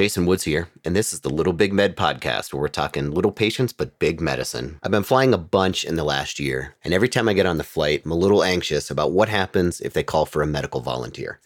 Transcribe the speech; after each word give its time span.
Jason 0.00 0.24
Woods 0.24 0.44
here, 0.44 0.70
and 0.82 0.96
this 0.96 1.12
is 1.12 1.20
the 1.20 1.28
Little 1.28 1.52
Big 1.52 1.74
Med 1.74 1.94
podcast 1.94 2.54
where 2.54 2.60
we're 2.62 2.68
talking 2.68 3.10
little 3.10 3.30
patients 3.30 3.74
but 3.74 3.98
big 3.98 4.18
medicine. 4.18 4.78
I've 4.82 4.90
been 4.90 5.02
flying 5.02 5.34
a 5.34 5.36
bunch 5.36 5.84
in 5.84 5.96
the 5.96 6.04
last 6.04 6.40
year, 6.40 6.74
and 6.82 6.94
every 6.94 7.06
time 7.06 7.28
I 7.28 7.34
get 7.34 7.44
on 7.44 7.58
the 7.58 7.64
flight, 7.64 8.06
I'm 8.06 8.10
a 8.10 8.14
little 8.14 8.42
anxious 8.42 8.90
about 8.90 9.12
what 9.12 9.28
happens 9.28 9.78
if 9.82 9.92
they 9.92 10.02
call 10.02 10.24
for 10.24 10.40
a 10.40 10.46
medical 10.46 10.80
volunteer. 10.80 11.38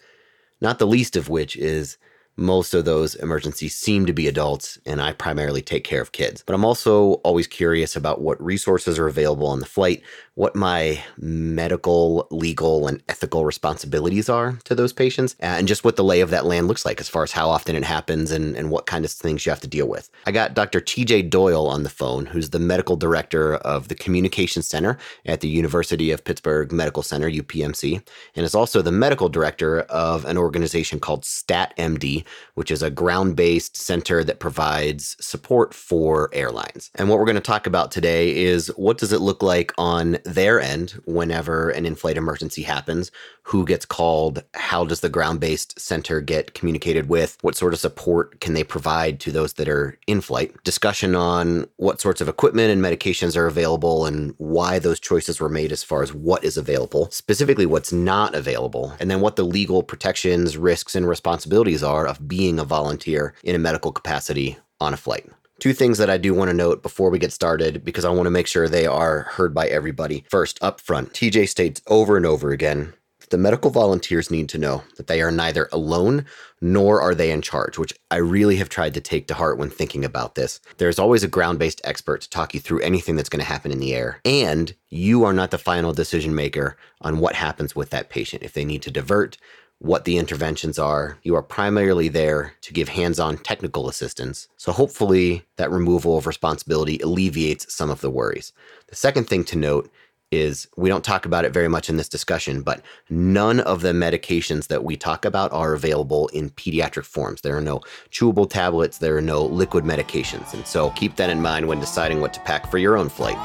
Not 0.60 0.78
the 0.78 0.86
least 0.86 1.16
of 1.16 1.28
which 1.28 1.56
is 1.56 1.98
most 2.36 2.74
of 2.74 2.84
those 2.84 3.16
emergencies 3.16 3.76
seem 3.76 4.06
to 4.06 4.12
be 4.12 4.28
adults, 4.28 4.78
and 4.86 5.02
I 5.02 5.14
primarily 5.14 5.60
take 5.60 5.82
care 5.82 6.00
of 6.00 6.12
kids. 6.12 6.44
But 6.46 6.54
I'm 6.54 6.64
also 6.64 7.14
always 7.24 7.48
curious 7.48 7.96
about 7.96 8.20
what 8.20 8.40
resources 8.40 9.00
are 9.00 9.08
available 9.08 9.48
on 9.48 9.58
the 9.58 9.66
flight, 9.66 10.00
what 10.34 10.56
my 10.56 11.02
medical, 11.16 12.26
legal, 12.30 12.88
and 12.88 13.02
ethical 13.08 13.44
responsibilities 13.44 14.28
are 14.28 14.58
to 14.64 14.74
those 14.74 14.92
patients, 14.92 15.36
uh, 15.40 15.46
and 15.46 15.68
just 15.68 15.84
what 15.84 15.96
the 15.96 16.02
lay 16.02 16.20
of 16.20 16.30
that 16.30 16.44
land 16.44 16.66
looks 16.66 16.84
like 16.84 17.00
as 17.00 17.08
far 17.08 17.22
as 17.22 17.30
how 17.30 17.48
often 17.48 17.76
it 17.76 17.84
happens 17.84 18.32
and, 18.32 18.56
and 18.56 18.70
what 18.70 18.86
kind 18.86 19.04
of 19.04 19.10
things 19.12 19.46
you 19.46 19.50
have 19.50 19.60
to 19.60 19.68
deal 19.68 19.86
with. 19.86 20.10
I 20.26 20.32
got 20.32 20.54
Dr. 20.54 20.80
TJ 20.80 21.30
Doyle 21.30 21.68
on 21.68 21.84
the 21.84 21.88
phone, 21.90 22.26
who's 22.26 22.50
the 22.50 22.58
medical 22.58 22.96
director 22.96 23.54
of 23.56 23.88
the 23.88 23.94
Communication 23.94 24.62
Center 24.62 24.98
at 25.24 25.40
the 25.40 25.48
University 25.48 26.10
of 26.10 26.24
Pittsburgh 26.24 26.72
Medical 26.72 27.02
Center, 27.02 27.30
UPMC, 27.30 28.02
and 28.34 28.44
is 28.44 28.54
also 28.54 28.82
the 28.82 28.92
medical 28.92 29.28
director 29.28 29.80
of 29.82 30.24
an 30.24 30.36
organization 30.36 30.98
called 30.98 31.22
StatMD, 31.22 32.24
which 32.54 32.72
is 32.72 32.82
a 32.82 32.90
ground 32.90 33.36
based 33.36 33.76
center 33.76 34.24
that 34.24 34.40
provides 34.40 35.16
support 35.20 35.72
for 35.72 36.28
airlines. 36.32 36.90
And 36.96 37.08
what 37.08 37.20
we're 37.20 37.24
going 37.24 37.36
to 37.36 37.40
talk 37.40 37.68
about 37.68 37.92
today 37.92 38.36
is 38.36 38.68
what 38.76 38.98
does 38.98 39.12
it 39.12 39.20
look 39.20 39.42
like 39.42 39.72
on 39.78 40.18
their 40.24 40.60
end 40.60 41.00
whenever 41.04 41.70
an 41.70 41.86
in 41.86 41.94
flight 41.94 42.16
emergency 42.16 42.62
happens? 42.62 43.10
Who 43.44 43.64
gets 43.64 43.84
called? 43.84 44.42
How 44.54 44.84
does 44.84 45.00
the 45.00 45.08
ground 45.08 45.40
based 45.40 45.78
center 45.78 46.20
get 46.20 46.54
communicated 46.54 47.08
with? 47.08 47.36
What 47.42 47.56
sort 47.56 47.72
of 47.72 47.80
support 47.80 48.40
can 48.40 48.54
they 48.54 48.64
provide 48.64 49.20
to 49.20 49.32
those 49.32 49.54
that 49.54 49.68
are 49.68 49.98
in 50.06 50.20
flight? 50.20 50.54
Discussion 50.64 51.14
on 51.14 51.66
what 51.76 52.00
sorts 52.00 52.20
of 52.20 52.28
equipment 52.28 52.70
and 52.70 52.82
medications 52.82 53.36
are 53.36 53.46
available 53.46 54.06
and 54.06 54.34
why 54.38 54.78
those 54.78 55.00
choices 55.00 55.40
were 55.40 55.48
made 55.48 55.72
as 55.72 55.84
far 55.84 56.02
as 56.02 56.12
what 56.12 56.42
is 56.42 56.56
available, 56.56 57.10
specifically 57.10 57.66
what's 57.66 57.92
not 57.92 58.34
available, 58.34 58.94
and 58.98 59.10
then 59.10 59.20
what 59.20 59.36
the 59.36 59.44
legal 59.44 59.82
protections, 59.82 60.56
risks, 60.56 60.94
and 60.94 61.08
responsibilities 61.08 61.82
are 61.82 62.06
of 62.06 62.26
being 62.26 62.58
a 62.58 62.64
volunteer 62.64 63.34
in 63.42 63.54
a 63.54 63.58
medical 63.58 63.92
capacity 63.92 64.58
on 64.80 64.94
a 64.94 64.96
flight. 64.96 65.26
Two 65.60 65.72
things 65.72 65.98
that 65.98 66.10
I 66.10 66.18
do 66.18 66.34
want 66.34 66.50
to 66.50 66.56
note 66.56 66.82
before 66.82 67.10
we 67.10 67.18
get 67.18 67.32
started 67.32 67.84
because 67.84 68.04
I 68.04 68.10
want 68.10 68.26
to 68.26 68.30
make 68.30 68.46
sure 68.46 68.68
they 68.68 68.86
are 68.86 69.22
heard 69.22 69.54
by 69.54 69.68
everybody. 69.68 70.24
First, 70.28 70.58
up 70.62 70.80
front, 70.80 71.12
TJ 71.12 71.48
states 71.48 71.80
over 71.86 72.16
and 72.16 72.26
over 72.26 72.50
again 72.50 72.94
the 73.30 73.38
medical 73.38 73.70
volunteers 73.70 74.30
need 74.30 74.48
to 74.50 74.58
know 74.58 74.84
that 74.96 75.06
they 75.06 75.20
are 75.20 75.30
neither 75.30 75.68
alone 75.72 76.24
nor 76.60 77.00
are 77.00 77.14
they 77.14 77.30
in 77.30 77.42
charge, 77.42 77.78
which 77.78 77.92
I 78.10 78.16
really 78.16 78.56
have 78.56 78.68
tried 78.68 78.94
to 78.94 79.00
take 79.00 79.26
to 79.28 79.34
heart 79.34 79.58
when 79.58 79.70
thinking 79.70 80.04
about 80.04 80.34
this. 80.34 80.60
There's 80.78 80.98
always 80.98 81.24
a 81.24 81.28
ground 81.28 81.58
based 81.58 81.80
expert 81.84 82.20
to 82.22 82.30
talk 82.30 82.54
you 82.54 82.60
through 82.60 82.80
anything 82.80 83.16
that's 83.16 83.28
going 83.28 83.44
to 83.44 83.50
happen 83.50 83.72
in 83.72 83.80
the 83.80 83.94
air. 83.94 84.20
And 84.24 84.74
you 84.88 85.24
are 85.24 85.32
not 85.32 85.50
the 85.50 85.58
final 85.58 85.92
decision 85.92 86.34
maker 86.34 86.76
on 87.00 87.18
what 87.18 87.34
happens 87.34 87.74
with 87.74 87.90
that 87.90 88.08
patient. 88.08 88.42
If 88.42 88.52
they 88.52 88.64
need 88.64 88.82
to 88.82 88.90
divert, 88.90 89.36
what 89.84 90.06
the 90.06 90.16
interventions 90.16 90.78
are. 90.78 91.18
You 91.22 91.34
are 91.34 91.42
primarily 91.42 92.08
there 92.08 92.54
to 92.62 92.72
give 92.72 92.88
hands 92.88 93.20
on 93.20 93.36
technical 93.36 93.86
assistance. 93.88 94.48
So, 94.56 94.72
hopefully, 94.72 95.44
that 95.56 95.70
removal 95.70 96.16
of 96.16 96.26
responsibility 96.26 96.98
alleviates 97.00 97.72
some 97.72 97.90
of 97.90 98.00
the 98.00 98.10
worries. 98.10 98.54
The 98.88 98.96
second 98.96 99.28
thing 99.28 99.44
to 99.44 99.58
note 99.58 99.90
is 100.32 100.66
we 100.76 100.88
don't 100.88 101.04
talk 101.04 101.26
about 101.26 101.44
it 101.44 101.52
very 101.52 101.68
much 101.68 101.90
in 101.90 101.98
this 101.98 102.08
discussion, 102.08 102.62
but 102.62 102.80
none 103.10 103.60
of 103.60 103.82
the 103.82 103.92
medications 103.92 104.68
that 104.68 104.84
we 104.84 104.96
talk 104.96 105.26
about 105.26 105.52
are 105.52 105.74
available 105.74 106.28
in 106.28 106.48
pediatric 106.50 107.04
forms. 107.04 107.42
There 107.42 107.56
are 107.56 107.60
no 107.60 107.80
chewable 108.10 108.48
tablets, 108.48 108.98
there 108.98 109.16
are 109.18 109.22
no 109.22 109.44
liquid 109.44 109.84
medications. 109.84 110.54
And 110.54 110.66
so 110.66 110.90
keep 110.90 111.16
that 111.16 111.30
in 111.30 111.42
mind 111.42 111.68
when 111.68 111.78
deciding 111.78 112.22
what 112.22 112.32
to 112.32 112.40
pack 112.40 112.70
for 112.70 112.78
your 112.78 112.96
own 112.96 113.10
flight. 113.10 113.36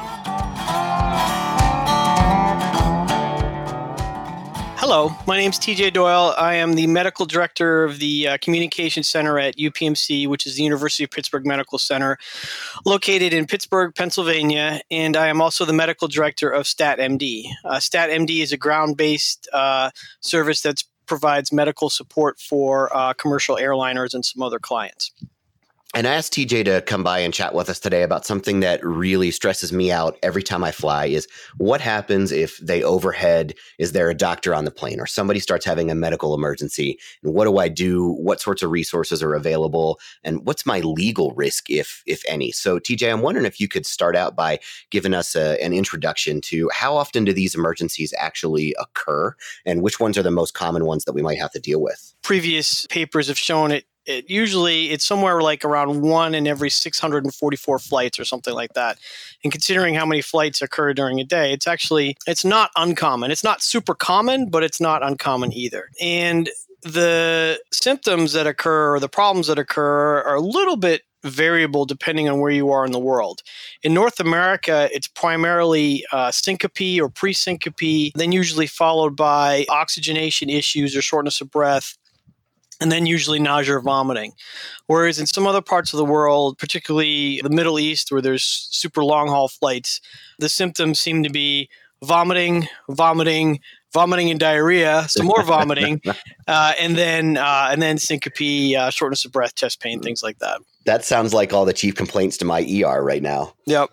Hello, 4.92 5.16
my 5.24 5.36
name 5.36 5.52
is 5.52 5.56
TJ 5.56 5.92
Doyle. 5.92 6.34
I 6.36 6.56
am 6.56 6.72
the 6.72 6.88
medical 6.88 7.24
director 7.24 7.84
of 7.84 8.00
the 8.00 8.26
uh, 8.26 8.38
Communication 8.38 9.04
Center 9.04 9.38
at 9.38 9.56
UPMC, 9.56 10.26
which 10.26 10.48
is 10.48 10.56
the 10.56 10.64
University 10.64 11.04
of 11.04 11.12
Pittsburgh 11.12 11.46
Medical 11.46 11.78
Center, 11.78 12.18
located 12.84 13.32
in 13.32 13.46
Pittsburgh, 13.46 13.94
Pennsylvania. 13.94 14.80
And 14.90 15.16
I 15.16 15.28
am 15.28 15.40
also 15.40 15.64
the 15.64 15.72
medical 15.72 16.08
director 16.08 16.50
of 16.50 16.64
StatMD. 16.64 17.44
Uh, 17.64 17.76
StatMD 17.76 18.42
is 18.42 18.50
a 18.50 18.56
ground 18.56 18.96
based 18.96 19.48
uh, 19.52 19.90
service 20.22 20.62
that 20.62 20.82
provides 21.06 21.52
medical 21.52 21.88
support 21.88 22.40
for 22.40 22.92
uh, 22.92 23.12
commercial 23.12 23.58
airliners 23.58 24.12
and 24.12 24.24
some 24.24 24.42
other 24.42 24.58
clients. 24.58 25.12
And 25.92 26.06
I 26.06 26.14
asked 26.14 26.34
TJ 26.34 26.66
to 26.66 26.82
come 26.82 27.02
by 27.02 27.18
and 27.18 27.34
chat 27.34 27.52
with 27.52 27.68
us 27.68 27.80
today 27.80 28.04
about 28.04 28.24
something 28.24 28.60
that 28.60 28.84
really 28.84 29.32
stresses 29.32 29.72
me 29.72 29.90
out 29.90 30.16
every 30.22 30.42
time 30.42 30.62
I 30.62 30.70
fly 30.70 31.06
is 31.06 31.26
what 31.56 31.80
happens 31.80 32.30
if 32.30 32.58
they 32.58 32.80
overhead 32.80 33.54
is 33.76 33.90
there 33.90 34.08
a 34.08 34.14
doctor 34.14 34.54
on 34.54 34.64
the 34.64 34.70
plane 34.70 35.00
or 35.00 35.06
somebody 35.06 35.40
starts 35.40 35.64
having 35.64 35.90
a 35.90 35.96
medical 35.96 36.32
emergency 36.32 36.96
and 37.24 37.34
what 37.34 37.46
do 37.46 37.58
I 37.58 37.68
do 37.68 38.12
what 38.12 38.40
sorts 38.40 38.62
of 38.62 38.70
resources 38.70 39.20
are 39.20 39.34
available 39.34 39.98
and 40.22 40.46
what's 40.46 40.64
my 40.64 40.78
legal 40.78 41.32
risk 41.32 41.68
if 41.68 42.04
if 42.06 42.22
any. 42.28 42.52
So 42.52 42.78
TJ 42.78 43.12
I'm 43.12 43.20
wondering 43.20 43.46
if 43.46 43.58
you 43.58 43.66
could 43.66 43.84
start 43.84 44.14
out 44.14 44.36
by 44.36 44.60
giving 44.92 45.12
us 45.12 45.34
a, 45.34 45.60
an 45.60 45.72
introduction 45.72 46.40
to 46.42 46.70
how 46.72 46.96
often 46.96 47.24
do 47.24 47.32
these 47.32 47.56
emergencies 47.56 48.14
actually 48.16 48.76
occur 48.78 49.34
and 49.66 49.82
which 49.82 49.98
ones 49.98 50.16
are 50.16 50.22
the 50.22 50.30
most 50.30 50.54
common 50.54 50.84
ones 50.84 51.04
that 51.04 51.14
we 51.14 51.22
might 51.22 51.38
have 51.38 51.50
to 51.50 51.60
deal 51.60 51.82
with. 51.82 52.14
Previous 52.22 52.86
papers 52.86 53.26
have 53.26 53.38
shown 53.38 53.72
it 53.72 53.86
it 54.06 54.28
usually 54.30 54.90
it's 54.90 55.04
somewhere 55.04 55.40
like 55.42 55.64
around 55.64 56.00
one 56.00 56.34
in 56.34 56.46
every 56.46 56.70
644 56.70 57.78
flights 57.78 58.18
or 58.18 58.24
something 58.24 58.54
like 58.54 58.72
that. 58.74 58.98
And 59.42 59.52
considering 59.52 59.94
how 59.94 60.06
many 60.06 60.22
flights 60.22 60.62
occur 60.62 60.94
during 60.94 61.20
a 61.20 61.24
day 61.24 61.52
it's 61.52 61.66
actually 61.66 62.16
it's 62.26 62.44
not 62.44 62.70
uncommon. 62.76 63.30
It's 63.30 63.44
not 63.44 63.62
super 63.62 63.94
common 63.94 64.48
but 64.48 64.62
it's 64.62 64.80
not 64.80 65.02
uncommon 65.02 65.52
either. 65.52 65.90
And 66.00 66.50
the 66.82 67.60
symptoms 67.72 68.32
that 68.32 68.46
occur 68.46 68.94
or 68.94 69.00
the 69.00 69.08
problems 69.08 69.48
that 69.48 69.58
occur 69.58 70.22
are 70.22 70.34
a 70.34 70.40
little 70.40 70.76
bit 70.76 71.02
variable 71.22 71.84
depending 71.84 72.28
on 72.28 72.40
where 72.40 72.50
you 72.50 72.70
are 72.70 72.84
in 72.84 72.92
the 72.92 72.98
world. 72.98 73.42
In 73.82 73.94
North 73.94 74.20
America, 74.20 74.88
it's 74.92 75.08
primarily 75.08 76.04
uh, 76.12 76.30
syncope 76.30 77.00
or 77.00 77.08
pre 77.08 77.32
syncope, 77.32 78.12
then 78.14 78.32
usually 78.32 78.66
followed 78.66 79.16
by 79.16 79.66
oxygenation 79.68 80.48
issues 80.48 80.96
or 80.96 81.02
shortness 81.02 81.40
of 81.40 81.50
breath, 81.50 81.96
and 82.80 82.90
then 82.90 83.06
usually 83.06 83.38
nausea 83.38 83.76
or 83.76 83.80
vomiting. 83.80 84.32
Whereas 84.86 85.18
in 85.18 85.26
some 85.26 85.46
other 85.46 85.62
parts 85.62 85.92
of 85.92 85.98
the 85.98 86.04
world, 86.04 86.58
particularly 86.58 87.40
the 87.42 87.50
Middle 87.50 87.78
East, 87.78 88.10
where 88.10 88.22
there's 88.22 88.42
super 88.70 89.04
long 89.04 89.28
haul 89.28 89.48
flights, 89.48 90.00
the 90.38 90.48
symptoms 90.48 90.98
seem 90.98 91.22
to 91.22 91.30
be 91.30 91.68
vomiting, 92.02 92.66
vomiting, 92.88 93.60
vomiting 93.92 94.30
and 94.30 94.40
diarrhea, 94.40 95.04
some 95.08 95.26
more 95.26 95.42
vomiting, 95.42 96.00
uh, 96.48 96.72
and 96.80 96.96
then 96.96 97.36
uh, 97.36 97.68
and 97.70 97.82
then 97.82 97.98
syncope, 97.98 98.76
uh, 98.76 98.90
shortness 98.90 99.24
of 99.24 99.32
breath, 99.32 99.54
chest 99.54 99.80
pain, 99.80 100.00
things 100.00 100.22
like 100.22 100.38
that. 100.38 100.60
That 100.86 101.04
sounds 101.04 101.34
like 101.34 101.52
all 101.52 101.64
the 101.64 101.72
chief 101.72 101.94
complaints 101.94 102.36
to 102.38 102.44
my 102.44 102.62
ER 102.62 103.02
right 103.02 103.22
now. 103.22 103.54
Yep. 103.66 103.90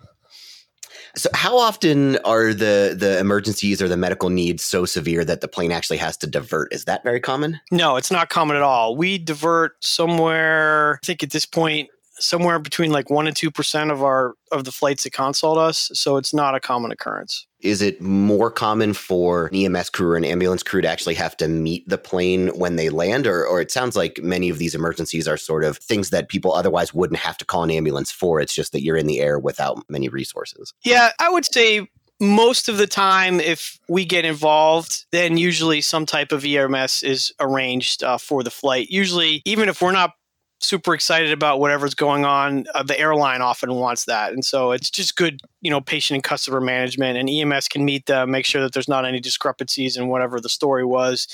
So, 1.16 1.28
how 1.34 1.56
often 1.58 2.16
are 2.18 2.52
the 2.54 2.94
the 2.96 3.18
emergencies 3.18 3.80
or 3.82 3.88
the 3.88 3.96
medical 3.96 4.30
needs 4.30 4.62
so 4.62 4.84
severe 4.84 5.24
that 5.24 5.40
the 5.40 5.48
plane 5.48 5.72
actually 5.72 5.98
has 5.98 6.16
to 6.18 6.26
divert? 6.26 6.72
Is 6.72 6.84
that 6.84 7.02
very 7.02 7.20
common? 7.20 7.60
No, 7.70 7.96
it's 7.96 8.10
not 8.10 8.28
common 8.28 8.56
at 8.56 8.62
all. 8.62 8.96
We 8.96 9.18
divert 9.18 9.82
somewhere. 9.84 11.00
I 11.02 11.06
think 11.06 11.22
at 11.22 11.30
this 11.30 11.46
point, 11.46 11.90
somewhere 12.18 12.58
between 12.58 12.90
like 12.90 13.10
one 13.10 13.26
and 13.26 13.36
two 13.36 13.50
percent 13.50 13.90
of 13.90 14.02
our 14.02 14.34
of 14.50 14.64
the 14.64 14.72
flights 14.72 15.04
that 15.04 15.12
consult 15.12 15.58
us. 15.58 15.90
So 15.94 16.16
it's 16.16 16.32
not 16.32 16.54
a 16.54 16.60
common 16.60 16.90
occurrence. 16.90 17.46
Is 17.60 17.82
it 17.82 18.00
more 18.00 18.50
common 18.50 18.94
for 18.94 19.46
an 19.46 19.56
EMS 19.56 19.90
crew 19.90 20.12
or 20.12 20.16
an 20.16 20.24
ambulance 20.24 20.62
crew 20.62 20.80
to 20.80 20.88
actually 20.88 21.14
have 21.14 21.36
to 21.38 21.48
meet 21.48 21.88
the 21.88 21.98
plane 21.98 22.48
when 22.48 22.76
they 22.76 22.88
land? 22.88 23.26
Or, 23.26 23.44
or 23.44 23.60
it 23.60 23.72
sounds 23.72 23.96
like 23.96 24.20
many 24.22 24.48
of 24.48 24.58
these 24.58 24.76
emergencies 24.76 25.26
are 25.26 25.36
sort 25.36 25.64
of 25.64 25.76
things 25.78 26.10
that 26.10 26.28
people 26.28 26.54
otherwise 26.54 26.94
wouldn't 26.94 27.18
have 27.18 27.36
to 27.38 27.44
call 27.44 27.64
an 27.64 27.72
ambulance 27.72 28.12
for. 28.12 28.40
It's 28.40 28.54
just 28.54 28.72
that 28.72 28.82
you're 28.82 28.96
in 28.96 29.08
the 29.08 29.20
air 29.20 29.40
without 29.40 29.84
many 29.88 30.08
resources. 30.08 30.72
Yeah, 30.84 31.10
I 31.18 31.30
would 31.30 31.44
say 31.44 31.88
most 32.20 32.68
of 32.68 32.78
the 32.78 32.86
time, 32.86 33.40
if 33.40 33.78
we 33.88 34.04
get 34.04 34.24
involved, 34.24 35.06
then 35.12 35.36
usually 35.36 35.80
some 35.80 36.04
type 36.06 36.32
of 36.32 36.44
EMS 36.44 37.02
is 37.02 37.32
arranged 37.38 38.02
uh, 38.02 38.18
for 38.18 38.42
the 38.42 38.50
flight. 38.50 38.88
Usually, 38.90 39.42
even 39.44 39.68
if 39.68 39.80
we're 39.80 39.92
not 39.92 40.12
super 40.60 40.94
excited 40.94 41.32
about 41.32 41.60
whatever's 41.60 41.94
going 41.94 42.24
on. 42.24 42.64
Uh, 42.74 42.82
the 42.82 42.98
airline 42.98 43.42
often 43.42 43.74
wants 43.74 44.04
that, 44.06 44.32
and 44.32 44.44
so 44.44 44.72
it's 44.72 44.90
just 44.90 45.16
good, 45.16 45.40
you 45.60 45.70
know, 45.70 45.80
patient 45.80 46.16
and 46.16 46.24
customer 46.24 46.60
management. 46.60 47.18
And 47.18 47.28
EMS 47.28 47.68
can 47.68 47.84
meet 47.84 48.06
them, 48.06 48.30
make 48.30 48.46
sure 48.46 48.62
that 48.62 48.72
there's 48.72 48.88
not 48.88 49.04
any 49.04 49.20
discrepancies 49.20 49.96
in 49.96 50.08
whatever 50.08 50.40
the 50.40 50.48
story 50.48 50.84
was, 50.84 51.28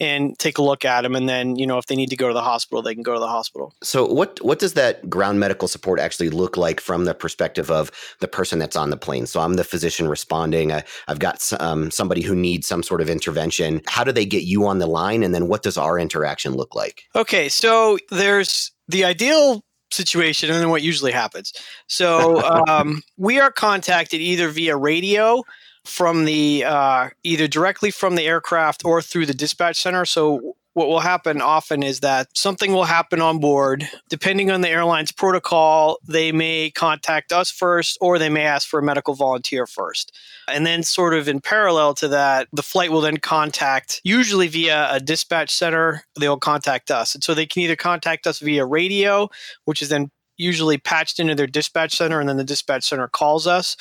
and 0.00 0.38
take 0.38 0.58
a 0.58 0.62
look 0.62 0.84
at 0.84 1.02
them. 1.02 1.14
And 1.14 1.28
then, 1.28 1.56
you 1.56 1.66
know, 1.66 1.78
if 1.78 1.86
they 1.86 1.96
need 1.96 2.10
to 2.10 2.16
go 2.16 2.28
to 2.28 2.34
the 2.34 2.42
hospital, 2.42 2.82
they 2.82 2.94
can 2.94 3.02
go 3.02 3.14
to 3.14 3.20
the 3.20 3.28
hospital. 3.28 3.74
So, 3.82 4.06
what 4.06 4.40
what 4.42 4.58
does 4.58 4.74
that 4.74 5.08
ground 5.08 5.40
medical 5.40 5.68
support 5.68 6.00
actually 6.00 6.30
look 6.30 6.56
like 6.56 6.80
from 6.80 7.04
the 7.04 7.14
perspective 7.14 7.70
of 7.70 7.90
the 8.20 8.28
person 8.28 8.58
that's 8.58 8.76
on 8.76 8.90
the 8.90 8.96
plane? 8.96 9.26
So, 9.26 9.40
I'm 9.40 9.54
the 9.54 9.64
physician 9.64 10.08
responding. 10.08 10.72
I, 10.72 10.84
have 11.06 11.18
got 11.18 11.52
um, 11.60 11.90
somebody 11.90 12.22
who 12.22 12.34
needs 12.34 12.66
some 12.66 12.82
sort 12.82 13.00
of 13.00 13.10
intervention. 13.10 13.80
How 13.86 14.04
do 14.04 14.12
they 14.12 14.26
get 14.26 14.44
you 14.44 14.66
on 14.66 14.78
the 14.78 14.86
line, 14.86 15.22
and 15.22 15.34
then 15.34 15.48
what 15.48 15.62
does 15.62 15.76
our 15.76 15.98
interaction 15.98 16.54
look 16.54 16.74
like? 16.74 17.02
Okay, 17.14 17.48
so 17.48 17.98
there's 18.10 18.72
the 18.88 19.04
ideal 19.04 19.62
situation 19.90 20.50
and 20.50 20.60
then 20.60 20.70
what 20.70 20.82
usually 20.82 21.12
happens. 21.12 21.52
So 21.86 22.42
um, 22.68 23.02
we 23.16 23.40
are 23.40 23.50
contacted 23.50 24.20
either 24.20 24.48
via 24.48 24.76
radio 24.76 25.42
from 25.88 26.24
the 26.24 26.64
uh, 26.64 27.08
either 27.24 27.48
directly 27.48 27.90
from 27.90 28.14
the 28.14 28.26
aircraft 28.26 28.84
or 28.84 29.00
through 29.02 29.26
the 29.26 29.34
dispatch 29.34 29.80
center. 29.80 30.04
So 30.04 30.56
what 30.74 30.86
will 30.86 31.00
happen 31.00 31.40
often 31.40 31.82
is 31.82 32.00
that 32.00 32.28
something 32.34 32.72
will 32.72 32.84
happen 32.84 33.20
on 33.20 33.40
board. 33.40 33.88
Depending 34.08 34.50
on 34.52 34.60
the 34.60 34.68
airline's 34.68 35.10
protocol, 35.10 35.98
they 36.06 36.30
may 36.30 36.70
contact 36.70 37.32
us 37.32 37.50
first 37.50 37.98
or 38.00 38.16
they 38.16 38.28
may 38.28 38.44
ask 38.44 38.68
for 38.68 38.78
a 38.78 38.82
medical 38.82 39.14
volunteer 39.14 39.66
first. 39.66 40.16
And 40.46 40.64
then, 40.64 40.84
sort 40.84 41.14
of 41.14 41.26
in 41.26 41.40
parallel 41.40 41.94
to 41.94 42.08
that, 42.08 42.46
the 42.52 42.62
flight 42.62 42.92
will 42.92 43.00
then 43.00 43.16
contact, 43.16 44.00
usually 44.04 44.46
via 44.46 44.88
a 44.92 45.00
dispatch 45.00 45.50
center, 45.50 46.04
they'll 46.18 46.38
contact 46.38 46.92
us. 46.92 47.14
And 47.14 47.24
so 47.24 47.34
they 47.34 47.46
can 47.46 47.62
either 47.62 47.76
contact 47.76 48.26
us 48.26 48.38
via 48.38 48.64
radio, 48.64 49.28
which 49.64 49.82
is 49.82 49.88
then 49.88 50.10
usually 50.38 50.78
patched 50.78 51.18
into 51.18 51.34
their 51.34 51.46
dispatch 51.46 51.96
center, 51.96 52.20
and 52.20 52.28
then 52.28 52.36
the 52.36 52.44
dispatch 52.44 52.88
center 52.88 53.08
calls 53.08 53.46
us, 53.46 53.76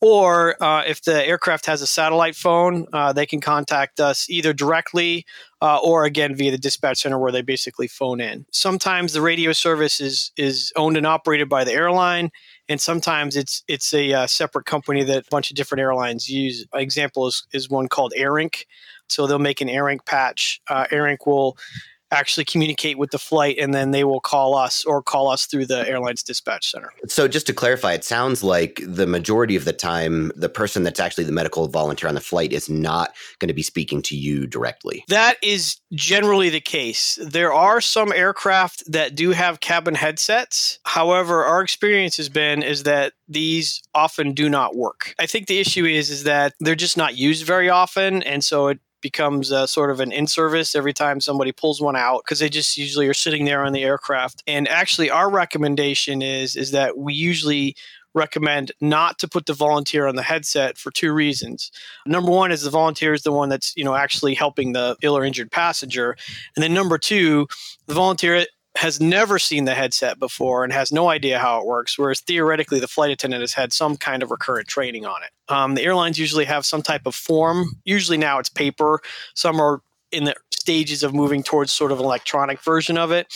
or 0.00 0.62
uh, 0.62 0.82
if 0.86 1.02
the 1.02 1.26
aircraft 1.26 1.66
has 1.66 1.82
a 1.82 1.86
satellite 1.86 2.36
phone, 2.36 2.86
uh, 2.92 3.12
they 3.12 3.26
can 3.26 3.40
contact 3.40 3.98
us 3.98 4.30
either 4.30 4.52
directly 4.52 5.26
uh, 5.60 5.78
or 5.82 6.04
again 6.04 6.36
via 6.36 6.52
the 6.52 6.58
dispatch 6.58 6.98
center 7.02 7.18
where 7.18 7.32
they 7.32 7.42
basically 7.42 7.88
phone 7.88 8.20
in. 8.20 8.46
Sometimes 8.52 9.12
the 9.12 9.20
radio 9.20 9.52
service 9.52 10.00
is 10.00 10.30
is 10.36 10.72
owned 10.76 10.96
and 10.96 11.06
operated 11.06 11.48
by 11.48 11.64
the 11.64 11.72
airline, 11.72 12.30
and 12.68 12.80
sometimes 12.80 13.36
it's 13.36 13.64
it's 13.66 13.92
a 13.92 14.12
uh, 14.12 14.26
separate 14.26 14.66
company 14.66 15.02
that 15.02 15.26
a 15.26 15.30
bunch 15.30 15.50
of 15.50 15.56
different 15.56 15.80
airlines 15.80 16.28
use. 16.28 16.64
An 16.72 16.80
example 16.80 17.26
is, 17.26 17.46
is 17.52 17.68
one 17.68 17.88
called 17.88 18.12
ARINC. 18.16 18.66
So 19.08 19.26
they'll 19.26 19.38
make 19.38 19.60
an 19.60 19.68
ARINC 19.68 20.04
patch. 20.04 20.60
Uh, 20.68 20.84
ARINC 20.92 21.26
will 21.26 21.56
actually 22.10 22.44
communicate 22.44 22.98
with 22.98 23.10
the 23.10 23.18
flight 23.18 23.56
and 23.58 23.74
then 23.74 23.90
they 23.90 24.04
will 24.04 24.20
call 24.20 24.54
us 24.54 24.84
or 24.84 25.02
call 25.02 25.28
us 25.28 25.46
through 25.46 25.66
the 25.66 25.86
airline's 25.88 26.22
dispatch 26.22 26.70
center. 26.70 26.90
So 27.06 27.28
just 27.28 27.46
to 27.48 27.52
clarify, 27.52 27.92
it 27.92 28.04
sounds 28.04 28.42
like 28.42 28.80
the 28.84 29.06
majority 29.06 29.56
of 29.56 29.64
the 29.64 29.72
time 29.72 30.32
the 30.36 30.48
person 30.48 30.82
that's 30.82 31.00
actually 31.00 31.24
the 31.24 31.32
medical 31.32 31.68
volunteer 31.68 32.08
on 32.08 32.14
the 32.14 32.20
flight 32.20 32.52
is 32.52 32.68
not 32.68 33.14
going 33.38 33.48
to 33.48 33.54
be 33.54 33.62
speaking 33.62 34.02
to 34.02 34.16
you 34.16 34.46
directly. 34.46 35.04
That 35.08 35.36
is 35.42 35.76
generally 35.92 36.50
the 36.50 36.60
case. 36.60 37.18
There 37.22 37.52
are 37.52 37.80
some 37.80 38.12
aircraft 38.12 38.90
that 38.90 39.14
do 39.14 39.30
have 39.30 39.60
cabin 39.60 39.94
headsets. 39.94 40.78
However, 40.84 41.44
our 41.44 41.62
experience 41.62 42.16
has 42.16 42.28
been 42.28 42.62
is 42.62 42.84
that 42.84 43.12
these 43.28 43.82
often 43.94 44.32
do 44.32 44.48
not 44.48 44.74
work. 44.74 45.14
I 45.18 45.26
think 45.26 45.46
the 45.46 45.58
issue 45.58 45.84
is 45.84 46.10
is 46.10 46.24
that 46.24 46.54
they're 46.60 46.74
just 46.74 46.96
not 46.96 47.16
used 47.16 47.44
very 47.44 47.68
often 47.68 48.22
and 48.22 48.42
so 48.42 48.68
it 48.68 48.78
becomes 49.00 49.50
a, 49.50 49.66
sort 49.68 49.90
of 49.90 50.00
an 50.00 50.12
in 50.12 50.26
service 50.26 50.74
every 50.74 50.92
time 50.92 51.20
somebody 51.20 51.52
pulls 51.52 51.80
one 51.80 51.96
out 51.96 52.22
because 52.24 52.38
they 52.38 52.48
just 52.48 52.76
usually 52.76 53.06
are 53.06 53.14
sitting 53.14 53.44
there 53.44 53.64
on 53.64 53.72
the 53.72 53.84
aircraft. 53.84 54.42
And 54.46 54.68
actually, 54.68 55.10
our 55.10 55.30
recommendation 55.30 56.22
is 56.22 56.56
is 56.56 56.70
that 56.72 56.98
we 56.98 57.14
usually 57.14 57.76
recommend 58.14 58.72
not 58.80 59.18
to 59.18 59.28
put 59.28 59.46
the 59.46 59.54
volunteer 59.54 60.06
on 60.06 60.16
the 60.16 60.22
headset 60.22 60.78
for 60.78 60.90
two 60.90 61.12
reasons. 61.12 61.70
Number 62.06 62.30
one 62.30 62.50
is 62.50 62.62
the 62.62 62.70
volunteer 62.70 63.12
is 63.12 63.22
the 63.22 63.32
one 63.32 63.48
that's 63.48 63.72
you 63.76 63.84
know 63.84 63.94
actually 63.94 64.34
helping 64.34 64.72
the 64.72 64.96
ill 65.02 65.16
or 65.16 65.24
injured 65.24 65.50
passenger, 65.50 66.16
and 66.56 66.62
then 66.62 66.74
number 66.74 66.98
two, 66.98 67.46
the 67.86 67.94
volunteer 67.94 68.44
has 68.78 69.00
never 69.00 69.40
seen 69.40 69.64
the 69.64 69.74
headset 69.74 70.20
before 70.20 70.62
and 70.62 70.72
has 70.72 70.92
no 70.92 71.08
idea 71.08 71.40
how 71.40 71.58
it 71.60 71.66
works, 71.66 71.98
whereas 71.98 72.20
theoretically 72.20 72.78
the 72.78 72.86
flight 72.86 73.10
attendant 73.10 73.40
has 73.40 73.52
had 73.52 73.72
some 73.72 73.96
kind 73.96 74.22
of 74.22 74.30
recurrent 74.30 74.68
training 74.68 75.04
on 75.04 75.20
it. 75.24 75.52
Um, 75.52 75.74
the 75.74 75.82
airlines 75.82 76.16
usually 76.16 76.44
have 76.44 76.64
some 76.64 76.80
type 76.80 77.04
of 77.04 77.12
form. 77.12 77.72
Usually 77.84 78.16
now 78.16 78.38
it's 78.38 78.48
paper. 78.48 79.00
Some 79.34 79.60
are 79.60 79.82
in 80.12 80.24
the 80.24 80.36
stages 80.52 81.02
of 81.02 81.12
moving 81.12 81.42
towards 81.42 81.72
sort 81.72 81.90
of 81.90 81.98
an 81.98 82.04
electronic 82.04 82.62
version 82.62 82.96
of 82.96 83.10
it. 83.10 83.26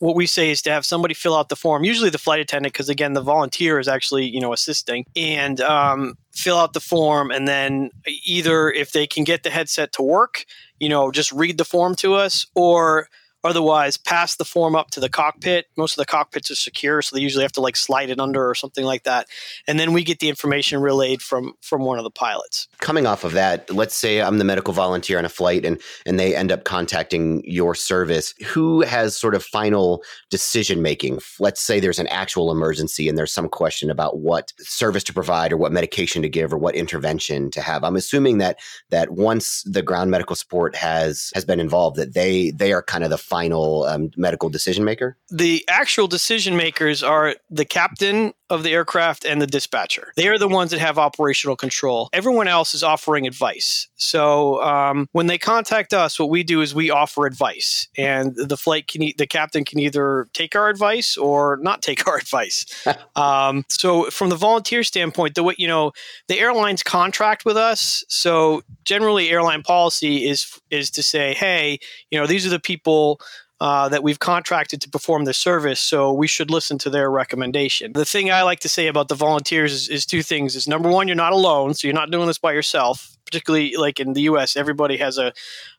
What 0.00 0.16
we 0.16 0.26
say 0.26 0.50
is 0.50 0.60
to 0.62 0.70
have 0.70 0.84
somebody 0.84 1.14
fill 1.14 1.34
out 1.34 1.48
the 1.48 1.56
form, 1.56 1.82
usually 1.82 2.10
the 2.10 2.18
flight 2.18 2.40
attendant, 2.40 2.74
because 2.74 2.90
again, 2.90 3.14
the 3.14 3.22
volunteer 3.22 3.78
is 3.78 3.88
actually 3.88 4.26
you 4.26 4.40
know 4.40 4.52
assisting, 4.52 5.06
and 5.16 5.62
um, 5.62 6.18
fill 6.32 6.58
out 6.58 6.74
the 6.74 6.80
form, 6.80 7.30
and 7.30 7.48
then 7.48 7.90
either 8.26 8.70
if 8.70 8.92
they 8.92 9.06
can 9.06 9.24
get 9.24 9.44
the 9.44 9.50
headset 9.50 9.92
to 9.92 10.02
work, 10.02 10.44
you 10.78 10.90
know, 10.90 11.10
just 11.10 11.32
read 11.32 11.56
the 11.56 11.64
form 11.64 11.94
to 11.94 12.12
us, 12.12 12.46
or 12.54 13.08
Otherwise, 13.44 13.98
pass 13.98 14.36
the 14.36 14.44
form 14.44 14.74
up 14.74 14.90
to 14.90 15.00
the 15.00 15.10
cockpit. 15.10 15.66
Most 15.76 15.92
of 15.92 15.98
the 15.98 16.06
cockpits 16.10 16.50
are 16.50 16.54
secure, 16.54 17.02
so 17.02 17.14
they 17.14 17.20
usually 17.20 17.44
have 17.44 17.52
to 17.52 17.60
like 17.60 17.76
slide 17.76 18.08
it 18.08 18.18
under 18.18 18.48
or 18.48 18.54
something 18.54 18.86
like 18.86 19.04
that. 19.04 19.28
And 19.68 19.78
then 19.78 19.92
we 19.92 20.02
get 20.02 20.18
the 20.20 20.30
information 20.30 20.80
relayed 20.80 21.20
from 21.20 21.52
from 21.60 21.82
one 21.82 21.98
of 21.98 22.04
the 22.04 22.10
pilots. 22.10 22.68
Coming 22.78 23.06
off 23.06 23.22
of 23.22 23.32
that, 23.32 23.70
let's 23.70 23.94
say 23.94 24.22
I'm 24.22 24.38
the 24.38 24.44
medical 24.44 24.72
volunteer 24.72 25.18
on 25.18 25.26
a 25.26 25.28
flight 25.28 25.66
and 25.66 25.78
and 26.06 26.18
they 26.18 26.34
end 26.34 26.50
up 26.50 26.64
contacting 26.64 27.42
your 27.44 27.74
service. 27.74 28.32
Who 28.46 28.80
has 28.80 29.14
sort 29.14 29.34
of 29.34 29.44
final 29.44 30.02
decision 30.30 30.80
making? 30.80 31.20
Let's 31.38 31.60
say 31.60 31.80
there's 31.80 31.98
an 31.98 32.06
actual 32.08 32.50
emergency 32.50 33.10
and 33.10 33.18
there's 33.18 33.32
some 33.32 33.50
question 33.50 33.90
about 33.90 34.20
what 34.20 34.54
service 34.60 35.04
to 35.04 35.12
provide 35.12 35.52
or 35.52 35.58
what 35.58 35.70
medication 35.70 36.22
to 36.22 36.30
give 36.30 36.50
or 36.50 36.56
what 36.56 36.74
intervention 36.74 37.50
to 37.50 37.60
have. 37.60 37.84
I'm 37.84 37.96
assuming 37.96 38.38
that 38.38 38.58
that 38.88 39.10
once 39.10 39.62
the 39.64 39.82
ground 39.82 40.10
medical 40.10 40.34
support 40.34 40.74
has 40.76 41.30
has 41.34 41.44
been 41.44 41.60
involved 41.60 41.96
that 41.96 42.14
they 42.14 42.50
they 42.52 42.72
are 42.72 42.82
kind 42.82 43.04
of 43.04 43.10
the 43.10 43.18
final 43.34 43.84
um, 43.84 44.10
medical 44.16 44.48
decision 44.48 44.84
maker? 44.84 45.16
The 45.28 45.64
actual 45.68 46.06
decision 46.06 46.56
makers 46.56 47.02
are 47.02 47.34
the 47.50 47.64
captain 47.64 48.32
of 48.50 48.62
the 48.62 48.70
aircraft 48.70 49.24
and 49.24 49.40
the 49.40 49.46
dispatcher. 49.46 50.12
They 50.16 50.28
are 50.28 50.38
the 50.38 50.48
ones 50.48 50.70
that 50.70 50.80
have 50.80 50.98
operational 50.98 51.56
control. 51.56 52.10
Everyone 52.12 52.46
else 52.46 52.74
is 52.74 52.82
offering 52.82 53.26
advice. 53.26 53.88
So 53.96 54.62
um, 54.62 55.08
when 55.12 55.26
they 55.26 55.38
contact 55.38 55.94
us, 55.94 56.18
what 56.18 56.28
we 56.28 56.42
do 56.42 56.60
is 56.60 56.74
we 56.74 56.90
offer 56.90 57.26
advice, 57.26 57.88
and 57.96 58.34
the 58.36 58.56
flight 58.56 58.86
can 58.86 59.02
e- 59.02 59.14
the 59.16 59.26
captain 59.26 59.64
can 59.64 59.78
either 59.78 60.28
take 60.34 60.54
our 60.54 60.68
advice 60.68 61.16
or 61.16 61.58
not 61.62 61.82
take 61.82 62.06
our 62.06 62.16
advice. 62.24 62.66
um, 63.16 63.64
so 63.68 64.10
from 64.10 64.28
the 64.28 64.36
volunteer 64.36 64.82
standpoint, 64.82 65.34
the 65.34 65.42
way 65.42 65.54
you 65.58 65.68
know 65.68 65.92
the 66.28 66.38
airlines 66.38 66.82
contract 66.82 67.44
with 67.44 67.56
us. 67.56 68.04
So 68.08 68.62
generally, 68.84 69.30
airline 69.30 69.62
policy 69.62 70.28
is 70.28 70.60
is 70.70 70.90
to 70.92 71.02
say, 71.02 71.34
hey, 71.34 71.78
you 72.10 72.18
know, 72.18 72.26
these 72.26 72.46
are 72.46 72.50
the 72.50 72.60
people 72.60 73.20
uh, 73.60 73.88
that 73.88 74.02
we've 74.02 74.18
contracted 74.18 74.80
to 74.82 74.90
perform 74.90 75.24
the 75.24 75.34
service, 75.34 75.80
so 75.80 76.12
we 76.12 76.26
should 76.26 76.50
listen 76.50 76.78
to 76.78 76.90
their 76.90 77.10
recommendation. 77.10 77.92
The 77.92 78.04
thing 78.04 78.30
I 78.30 78.42
like 78.42 78.60
to 78.60 78.68
say 78.68 78.88
about 78.88 79.08
the 79.08 79.14
volunteers 79.14 79.72
is, 79.72 79.88
is 79.88 80.06
two 80.06 80.22
things: 80.22 80.56
is 80.56 80.66
number 80.66 80.88
one, 80.88 81.08
you're 81.08 81.16
not 81.16 81.32
alone, 81.32 81.74
so 81.74 81.86
you're 81.86 81.94
not 81.94 82.10
doing 82.10 82.26
this 82.26 82.38
by 82.38 82.52
yourself. 82.52 83.10
Particularly, 83.24 83.74
like 83.76 84.00
in 84.00 84.12
the 84.12 84.22
U.S., 84.22 84.54
everybody 84.54 84.98
has 84.98 85.18
a 85.18 85.32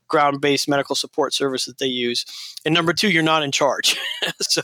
ground-based 0.08 0.68
medical 0.68 0.96
support 0.96 1.34
service 1.34 1.66
that 1.66 1.78
they 1.78 1.88
use. 1.88 2.26
And 2.66 2.74
number 2.74 2.94
two, 2.94 3.10
you're 3.10 3.24
not 3.24 3.44
in 3.44 3.52
charge. 3.52 3.98
so 4.42 4.62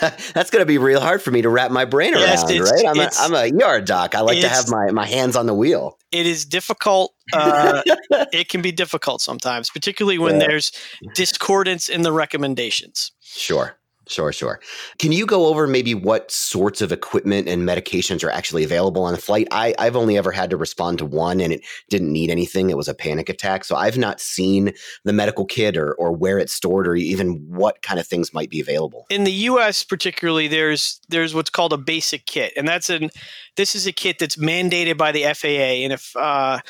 that's 0.00 0.50
going 0.50 0.62
to 0.62 0.66
be 0.66 0.78
real 0.78 1.00
hard 1.00 1.22
for 1.22 1.30
me 1.30 1.42
to 1.42 1.48
wrap 1.48 1.70
my 1.70 1.84
brain 1.84 2.12
yes, 2.14 2.44
around, 2.44 2.60
right? 2.60 2.84
I'm 2.86 3.00
a, 3.00 3.10
I'm 3.18 3.60
a 3.60 3.64
ER 3.64 3.80
doc. 3.80 4.14
I 4.14 4.20
like 4.20 4.40
to 4.40 4.48
have 4.48 4.68
my, 4.68 4.90
my 4.90 5.06
hands 5.06 5.36
on 5.36 5.46
the 5.46 5.54
wheel. 5.54 5.98
It 6.10 6.26
is 6.26 6.44
difficult. 6.44 7.14
Uh, 7.32 7.82
it 8.32 8.48
can 8.48 8.62
be 8.62 8.72
difficult 8.72 9.20
sometimes, 9.20 9.70
particularly 9.70 10.18
when 10.18 10.40
yeah. 10.40 10.46
there's 10.46 10.72
discordance 11.14 11.88
in 11.88 12.02
the 12.02 12.12
recommendations. 12.12 13.12
Sure. 13.20 13.76
Sure, 14.08 14.32
sure. 14.32 14.58
Can 14.98 15.12
you 15.12 15.26
go 15.26 15.46
over 15.46 15.66
maybe 15.66 15.94
what 15.94 16.30
sorts 16.30 16.80
of 16.80 16.92
equipment 16.92 17.46
and 17.46 17.68
medications 17.68 18.24
are 18.24 18.30
actually 18.30 18.64
available 18.64 19.04
on 19.04 19.12
a 19.12 19.18
flight? 19.18 19.46
I, 19.50 19.74
I've 19.78 19.96
only 19.96 20.16
ever 20.16 20.32
had 20.32 20.48
to 20.50 20.56
respond 20.56 20.98
to 20.98 21.06
one 21.06 21.40
and 21.40 21.52
it 21.52 21.62
didn't 21.90 22.10
need 22.10 22.30
anything. 22.30 22.70
It 22.70 22.76
was 22.76 22.88
a 22.88 22.94
panic 22.94 23.28
attack. 23.28 23.66
So 23.66 23.76
I've 23.76 23.98
not 23.98 24.18
seen 24.20 24.72
the 25.04 25.12
medical 25.12 25.44
kit 25.44 25.76
or, 25.76 25.92
or 25.94 26.12
where 26.12 26.38
it's 26.38 26.54
stored 26.54 26.88
or 26.88 26.96
even 26.96 27.44
what 27.48 27.82
kind 27.82 28.00
of 28.00 28.06
things 28.06 28.32
might 28.32 28.48
be 28.48 28.60
available. 28.60 29.06
In 29.10 29.24
the 29.24 29.32
US 29.32 29.84
particularly, 29.84 30.48
there's 30.48 31.00
there's 31.08 31.34
what's 31.34 31.50
called 31.50 31.74
a 31.74 31.78
basic 31.78 32.24
kit. 32.24 32.54
And 32.56 32.66
that's 32.66 32.88
an 32.88 33.10
this 33.56 33.74
is 33.74 33.86
a 33.86 33.92
kit 33.92 34.18
that's 34.18 34.36
mandated 34.36 34.96
by 34.96 35.12
the 35.12 35.24
FAA. 35.34 35.84
And 35.84 35.92
if 35.92 36.16
uh 36.16 36.60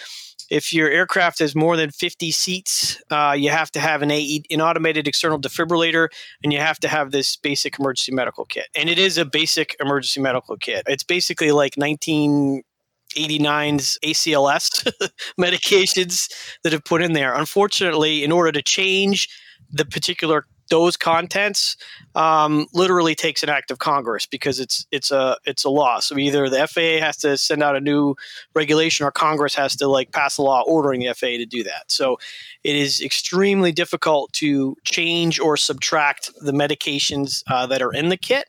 if 0.50 0.73
your 0.73 0.88
aircraft 0.88 1.40
has 1.40 1.55
more 1.55 1.76
than 1.76 1.90
50 1.90 2.31
seats, 2.31 3.02
uh, 3.11 3.35
you 3.37 3.50
have 3.50 3.71
to 3.73 3.81
have 3.81 4.02
an, 4.02 4.11
AE, 4.11 4.43
an 4.50 4.61
automated 4.61 5.07
external 5.07 5.40
defibrillator 5.40 6.09
and 6.43 6.52
you 6.52 6.59
have 6.59 6.78
to 6.81 6.88
have 6.88 7.11
this 7.11 7.37
basic 7.37 7.78
emergency 7.78 8.12
medical 8.12 8.45
kit. 8.45 8.67
And 8.75 8.88
it 8.88 8.99
is 8.99 9.19
a 9.19 9.25
basic 9.25 9.76
emergency 9.81 10.21
medical 10.21 10.57
kit. 10.57 10.85
It's 10.87 11.05
basically 11.05 11.52
like 11.52 11.75
1989's 11.75 13.99
ACLS 14.05 14.93
medications 15.40 16.33
that 16.62 16.73
have 16.73 16.85
put 16.85 17.02
in 17.02 17.12
there. 17.12 17.35
Unfortunately, 17.35 18.25
in 18.25 18.33
order 18.33 18.52
to 18.52 18.62
change 18.62 19.28
the 19.71 19.85
particular 19.85 20.47
those 20.70 20.96
contents 20.96 21.76
um, 22.14 22.66
literally 22.72 23.14
takes 23.14 23.42
an 23.42 23.48
act 23.48 23.70
of 23.70 23.78
Congress 23.78 24.26
because 24.26 24.60
it's 24.60 24.87
it's 24.90 25.10
a 25.10 25.37
it's 25.44 25.64
a 25.64 25.70
law. 25.70 26.00
So 26.00 26.18
either 26.18 26.48
the 26.48 26.66
FAA 26.66 27.04
has 27.04 27.16
to 27.18 27.37
send 27.37 27.62
out 27.62 27.76
a 27.76 27.80
new 27.80 28.14
regulation 28.54 29.06
or 29.06 29.10
Congress 29.10 29.54
has 29.54 29.76
to 29.76 29.88
like 29.88 30.12
pass 30.12 30.38
a 30.38 30.42
law 30.42 30.62
ordering 30.66 31.00
the 31.00 31.14
FAA 31.14 31.38
to 31.38 31.46
do 31.46 31.62
that. 31.64 31.84
So 31.88 32.18
it 32.64 32.76
is 32.76 33.00
extremely 33.00 33.72
difficult 33.72 34.32
to 34.34 34.76
change 34.84 35.40
or 35.40 35.56
subtract 35.56 36.30
the 36.40 36.52
medications 36.52 37.42
uh, 37.48 37.66
that 37.66 37.82
are 37.82 37.92
in 37.92 38.08
the 38.08 38.16
kit. 38.16 38.48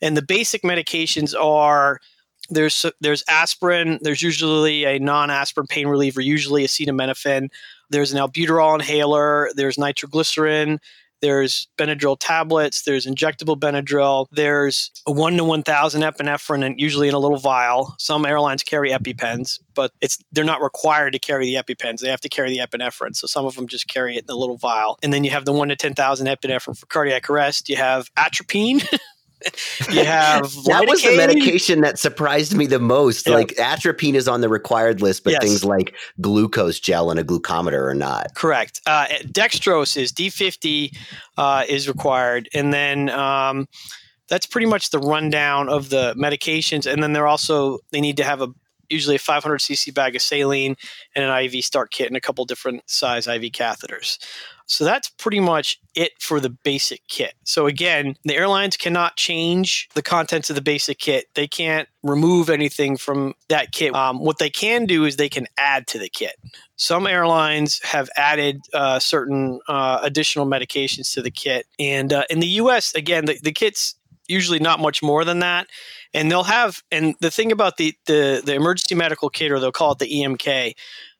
And 0.00 0.16
the 0.16 0.22
basic 0.22 0.62
medications 0.62 1.34
are 1.38 2.00
there's 2.50 2.86
there's 3.00 3.24
aspirin. 3.28 3.98
There's 4.02 4.22
usually 4.22 4.84
a 4.84 4.98
non-aspirin 4.98 5.66
pain 5.66 5.86
reliever, 5.86 6.20
usually 6.20 6.64
acetaminophen. 6.64 7.48
There's 7.90 8.12
an 8.12 8.18
albuterol 8.18 8.74
inhaler. 8.74 9.50
There's 9.54 9.78
nitroglycerin. 9.78 10.80
There's 11.20 11.68
Benadryl 11.78 12.16
tablets. 12.18 12.82
There's 12.82 13.06
injectable 13.06 13.58
Benadryl. 13.58 14.26
There's 14.30 14.90
a 15.06 15.12
one 15.12 15.36
to 15.36 15.44
one 15.44 15.62
thousand 15.62 16.02
epinephrine, 16.02 16.64
and 16.64 16.80
usually 16.80 17.08
in 17.08 17.14
a 17.14 17.18
little 17.18 17.38
vial. 17.38 17.94
Some 17.98 18.24
airlines 18.24 18.62
carry 18.62 18.90
EpiPens, 18.90 19.58
but 19.74 19.92
it's 20.00 20.18
they're 20.32 20.44
not 20.44 20.62
required 20.62 21.12
to 21.12 21.18
carry 21.18 21.46
the 21.46 21.54
EpiPens. 21.54 22.00
They 22.00 22.08
have 22.08 22.20
to 22.20 22.28
carry 22.28 22.50
the 22.50 22.58
epinephrine. 22.58 23.16
So 23.16 23.26
some 23.26 23.46
of 23.46 23.54
them 23.56 23.66
just 23.66 23.88
carry 23.88 24.16
it 24.16 24.24
in 24.28 24.30
a 24.30 24.36
little 24.36 24.56
vial. 24.56 24.98
And 25.02 25.12
then 25.12 25.24
you 25.24 25.30
have 25.30 25.44
the 25.44 25.52
one 25.52 25.68
to 25.68 25.76
ten 25.76 25.94
thousand 25.94 26.26
epinephrine 26.26 26.78
for 26.78 26.86
cardiac 26.86 27.28
arrest. 27.28 27.68
You 27.68 27.76
have 27.76 28.12
atropine. 28.16 28.82
you 29.90 30.04
have 30.04 30.42
that 30.64 30.86
was 30.88 31.02
the 31.02 31.16
medication 31.16 31.80
that 31.82 31.98
surprised 31.98 32.56
me 32.56 32.66
the 32.66 32.78
most. 32.78 33.26
Yeah. 33.26 33.34
Like 33.34 33.54
atropine 33.58 34.14
is 34.14 34.28
on 34.28 34.40
the 34.40 34.48
required 34.48 35.00
list, 35.00 35.24
but 35.24 35.32
Yes. 35.32 35.42
things 35.42 35.64
like 35.64 35.94
glucose 36.20 36.80
gel 36.80 37.10
and 37.10 37.20
a 37.20 37.24
glucometer 37.24 37.88
are 37.90 37.94
not. 37.94 38.34
Correct. 38.34 38.80
Uh, 38.86 39.06
dextrose 39.26 39.96
is 39.96 40.12
D50 40.12 40.96
uh, 41.36 41.64
is 41.68 41.88
required, 41.88 42.48
and 42.54 42.72
then 42.72 43.10
um, 43.10 43.68
that's 44.28 44.46
pretty 44.46 44.66
much 44.66 44.90
the 44.90 44.98
rundown 44.98 45.68
of 45.68 45.90
the 45.90 46.14
medications. 46.14 46.90
And 46.90 47.02
then 47.02 47.12
they're 47.12 47.26
also 47.26 47.78
they 47.90 48.00
need 48.00 48.16
to 48.18 48.24
have 48.24 48.42
a 48.42 48.48
usually 48.90 49.16
a 49.16 49.18
500 49.20 49.60
cc 49.60 49.92
bag 49.94 50.16
of 50.16 50.22
saline 50.22 50.76
and 51.14 51.24
an 51.24 51.44
IV 51.44 51.64
start 51.64 51.90
kit 51.90 52.08
and 52.08 52.16
a 52.16 52.20
couple 52.20 52.44
different 52.44 52.88
size 52.88 53.26
IV 53.26 53.42
catheters. 53.52 54.18
So 54.70 54.84
that's 54.84 55.08
pretty 55.08 55.40
much 55.40 55.80
it 55.94 56.12
for 56.20 56.40
the 56.40 56.50
basic 56.50 57.00
kit. 57.08 57.32
So 57.44 57.66
again, 57.66 58.16
the 58.24 58.36
airlines 58.36 58.76
cannot 58.76 59.16
change 59.16 59.88
the 59.94 60.02
contents 60.02 60.50
of 60.50 60.56
the 60.56 60.62
basic 60.62 60.98
kit. 60.98 61.24
They 61.34 61.46
can't 61.46 61.88
remove 62.02 62.50
anything 62.50 62.98
from 62.98 63.34
that 63.48 63.72
kit. 63.72 63.94
Um, 63.94 64.22
what 64.22 64.38
they 64.38 64.50
can 64.50 64.84
do 64.84 65.06
is 65.06 65.16
they 65.16 65.30
can 65.30 65.46
add 65.56 65.86
to 65.88 65.98
the 65.98 66.10
kit. 66.10 66.34
Some 66.76 67.06
airlines 67.06 67.80
have 67.82 68.10
added 68.14 68.60
uh, 68.74 68.98
certain 68.98 69.58
uh, 69.68 70.00
additional 70.02 70.44
medications 70.44 71.14
to 71.14 71.22
the 71.22 71.30
kit, 71.30 71.66
and 71.78 72.12
uh, 72.12 72.24
in 72.28 72.40
the 72.40 72.46
U.S., 72.46 72.94
again, 72.94 73.24
the, 73.24 73.38
the 73.42 73.52
kit's 73.52 73.94
usually 74.28 74.58
not 74.58 74.78
much 74.78 75.02
more 75.02 75.24
than 75.24 75.38
that. 75.40 75.66
And 76.14 76.30
they'll 76.30 76.44
have, 76.44 76.82
and 76.90 77.14
the 77.20 77.30
thing 77.30 77.52
about 77.52 77.76
the 77.76 77.94
the, 78.06 78.42
the 78.44 78.54
emergency 78.54 78.94
medical 78.94 79.28
kit, 79.28 79.52
or 79.52 79.60
they'll 79.60 79.72
call 79.72 79.92
it 79.92 79.98
the 79.98 80.10
EMK, 80.10 80.74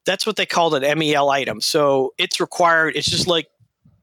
that's 0.07 0.27
what 0.27 0.37
they 0.37 0.47
called 0.47 0.75
an 0.75 0.99
MEL 0.99 1.31
item. 1.31 1.61
So 1.61 2.15
it's 2.17 2.41
required. 2.41 2.97
It's 2.97 3.11
just 3.11 3.27
like 3.27 3.49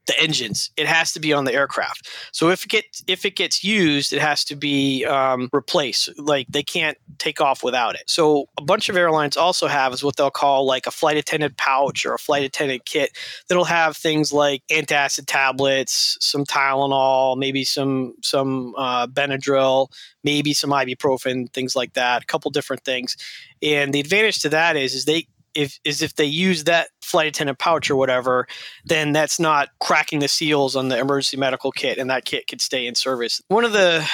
the 0.06 0.18
engines. 0.20 0.70
It 0.76 0.86
has 0.86 1.12
to 1.12 1.20
be 1.20 1.32
on 1.32 1.44
the 1.44 1.52
aircraft. 1.52 2.08
So 2.32 2.50
if 2.50 2.64
it 2.64 2.68
gets 2.68 3.04
if 3.06 3.24
it 3.24 3.36
gets 3.36 3.64
used, 3.64 4.12
it 4.12 4.20
has 4.20 4.44
to 4.44 4.56
be 4.56 5.04
um, 5.04 5.48
replaced. 5.52 6.08
Like 6.18 6.46
they 6.48 6.62
can't 6.62 6.96
take 7.18 7.40
off 7.40 7.62
without 7.62 7.94
it. 7.94 8.02
So 8.06 8.46
a 8.58 8.62
bunch 8.62 8.88
of 8.88 8.96
airlines 8.96 9.36
also 9.36 9.66
have 9.66 9.92
is 9.92 10.04
what 10.04 10.16
they'll 10.16 10.30
call 10.30 10.66
like 10.66 10.86
a 10.86 10.90
flight 10.90 11.16
attendant 11.16 11.56
pouch 11.56 12.04
or 12.06 12.14
a 12.14 12.18
flight 12.18 12.44
attendant 12.44 12.84
kit 12.84 13.16
that'll 13.48 13.64
have 13.64 13.96
things 13.96 14.32
like 14.32 14.62
antacid 14.70 15.24
tablets, 15.26 16.16
some 16.20 16.44
Tylenol, 16.44 17.36
maybe 17.36 17.64
some 17.64 18.14
some 18.22 18.74
uh, 18.76 19.06
Benadryl, 19.06 19.88
maybe 20.24 20.52
some 20.52 20.70
ibuprofen, 20.70 21.52
things 21.52 21.74
like 21.74 21.94
that. 21.94 22.22
A 22.22 22.26
couple 22.26 22.50
different 22.50 22.84
things. 22.84 23.16
And 23.62 23.92
the 23.92 24.00
advantage 24.00 24.40
to 24.40 24.48
that 24.50 24.76
is 24.76 24.94
is 24.94 25.04
they 25.04 25.26
if 25.56 25.80
is 25.84 26.02
if 26.02 26.14
they 26.14 26.26
use 26.26 26.64
that 26.64 26.88
flight 27.02 27.26
attendant 27.26 27.58
pouch 27.58 27.90
or 27.90 27.96
whatever, 27.96 28.46
then 28.84 29.12
that's 29.12 29.40
not 29.40 29.70
cracking 29.80 30.18
the 30.18 30.28
seals 30.28 30.76
on 30.76 30.88
the 30.88 30.98
emergency 30.98 31.36
medical 31.36 31.72
kit, 31.72 31.98
and 31.98 32.10
that 32.10 32.24
kit 32.24 32.46
could 32.46 32.60
stay 32.60 32.86
in 32.86 32.94
service. 32.94 33.40
One 33.48 33.64
of 33.64 33.72
the 33.72 34.08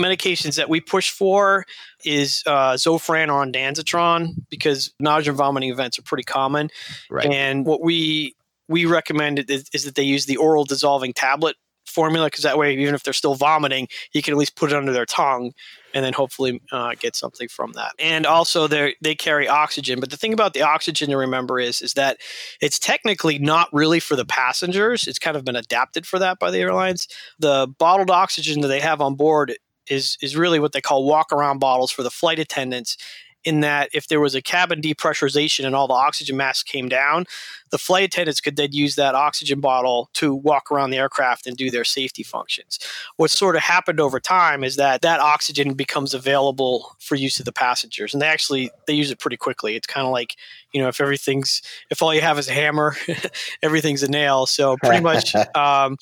medications 0.00 0.56
that 0.56 0.68
we 0.68 0.80
push 0.80 1.10
for 1.10 1.64
is 2.04 2.42
uh, 2.46 2.74
Zofran 2.74 3.28
or 3.32 3.44
ondansetron 3.44 4.34
because 4.48 4.92
nausea 5.00 5.32
and 5.32 5.38
vomiting 5.38 5.70
events 5.70 5.98
are 5.98 6.02
pretty 6.02 6.24
common. 6.24 6.70
Right. 7.10 7.26
And 7.26 7.66
what 7.66 7.82
we 7.82 8.36
we 8.68 8.84
recommend 8.84 9.50
is, 9.50 9.68
is 9.72 9.84
that 9.84 9.94
they 9.94 10.02
use 10.02 10.26
the 10.26 10.36
oral 10.36 10.64
dissolving 10.64 11.12
tablet 11.12 11.56
formula 11.88 12.26
because 12.26 12.44
that 12.44 12.58
way, 12.58 12.74
even 12.74 12.94
if 12.94 13.02
they're 13.02 13.12
still 13.12 13.34
vomiting, 13.34 13.88
you 14.12 14.22
can 14.22 14.34
at 14.34 14.38
least 14.38 14.56
put 14.56 14.70
it 14.70 14.76
under 14.76 14.92
their 14.92 15.06
tongue 15.06 15.52
and 15.94 16.04
then 16.04 16.12
hopefully 16.12 16.60
uh, 16.70 16.94
get 17.00 17.16
something 17.16 17.48
from 17.48 17.72
that. 17.72 17.92
And 17.98 18.26
also, 18.26 18.66
they 18.66 18.94
they 19.00 19.14
carry 19.14 19.48
oxygen. 19.48 19.98
But 20.00 20.10
the 20.10 20.16
thing 20.16 20.32
about 20.32 20.52
the 20.52 20.62
oxygen 20.62 21.10
to 21.10 21.16
remember 21.16 21.58
is 21.58 21.80
is 21.80 21.94
that 21.94 22.18
it's 22.60 22.78
technically 22.78 23.38
not 23.38 23.68
really 23.72 24.00
for 24.00 24.14
the 24.16 24.26
passengers. 24.26 25.08
It's 25.08 25.18
kind 25.18 25.36
of 25.36 25.44
been 25.44 25.56
adapted 25.56 26.06
for 26.06 26.18
that 26.18 26.38
by 26.38 26.50
the 26.50 26.58
airlines. 26.58 27.08
The 27.38 27.66
bottled 27.78 28.10
oxygen 28.10 28.60
that 28.60 28.68
they 28.68 28.80
have 28.80 29.00
on 29.00 29.14
board 29.14 29.56
is 29.90 30.16
is 30.20 30.36
really 30.36 30.60
what 30.60 30.72
they 30.72 30.80
call 30.80 31.04
walk 31.04 31.32
around 31.32 31.58
bottles 31.58 31.90
for 31.90 32.02
the 32.02 32.10
flight 32.10 32.38
attendants. 32.38 32.96
In 33.44 33.60
that, 33.60 33.88
if 33.94 34.08
there 34.08 34.20
was 34.20 34.34
a 34.34 34.42
cabin 34.42 34.82
depressurization 34.82 35.64
and 35.64 35.74
all 35.74 35.86
the 35.86 35.94
oxygen 35.94 36.36
masks 36.36 36.64
came 36.64 36.88
down, 36.88 37.24
the 37.70 37.78
flight 37.78 38.02
attendants 38.02 38.40
could 38.40 38.56
then 38.56 38.72
use 38.72 38.96
that 38.96 39.14
oxygen 39.14 39.60
bottle 39.60 40.10
to 40.14 40.34
walk 40.34 40.72
around 40.72 40.90
the 40.90 40.98
aircraft 40.98 41.46
and 41.46 41.56
do 41.56 41.70
their 41.70 41.84
safety 41.84 42.24
functions. 42.24 42.80
What 43.16 43.30
sort 43.30 43.54
of 43.54 43.62
happened 43.62 44.00
over 44.00 44.18
time 44.18 44.64
is 44.64 44.74
that 44.76 45.02
that 45.02 45.20
oxygen 45.20 45.74
becomes 45.74 46.14
available 46.14 46.96
for 46.98 47.14
use 47.14 47.36
to 47.36 47.44
the 47.44 47.52
passengers, 47.52 48.12
and 48.12 48.20
they 48.20 48.26
actually 48.26 48.70
they 48.88 48.94
use 48.94 49.10
it 49.10 49.20
pretty 49.20 49.36
quickly. 49.36 49.76
It's 49.76 49.86
kind 49.86 50.06
of 50.06 50.12
like 50.12 50.34
you 50.72 50.82
know 50.82 50.88
if 50.88 51.00
everything's 51.00 51.62
if 51.90 52.02
all 52.02 52.12
you 52.12 52.20
have 52.20 52.40
is 52.40 52.48
a 52.48 52.52
hammer, 52.52 52.96
everything's 53.62 54.02
a 54.02 54.10
nail. 54.10 54.46
So 54.46 54.76
pretty 54.82 55.02
much 55.02 55.34
um, 55.54 55.96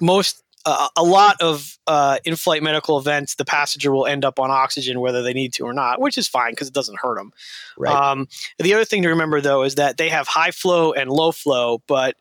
most 0.00 0.42
uh, 0.66 0.88
a 0.96 1.04
lot 1.04 1.40
of 1.40 1.75
uh, 1.86 2.18
in-flight 2.24 2.62
medical 2.62 2.98
events, 2.98 3.34
the 3.36 3.44
passenger 3.44 3.92
will 3.92 4.06
end 4.06 4.24
up 4.24 4.38
on 4.38 4.50
oxygen 4.50 5.00
whether 5.00 5.22
they 5.22 5.32
need 5.32 5.52
to 5.54 5.64
or 5.64 5.72
not, 5.72 6.00
which 6.00 6.18
is 6.18 6.26
fine 6.26 6.52
because 6.52 6.68
it 6.68 6.74
doesn't 6.74 6.98
hurt 6.98 7.16
them. 7.16 7.32
Right. 7.78 7.94
Um, 7.94 8.26
the 8.58 8.74
other 8.74 8.84
thing 8.84 9.02
to 9.02 9.08
remember 9.08 9.40
though 9.40 9.62
is 9.62 9.76
that 9.76 9.96
they 9.96 10.08
have 10.08 10.26
high 10.26 10.50
flow 10.50 10.92
and 10.92 11.10
low 11.10 11.32
flow, 11.32 11.82
but 11.86 12.16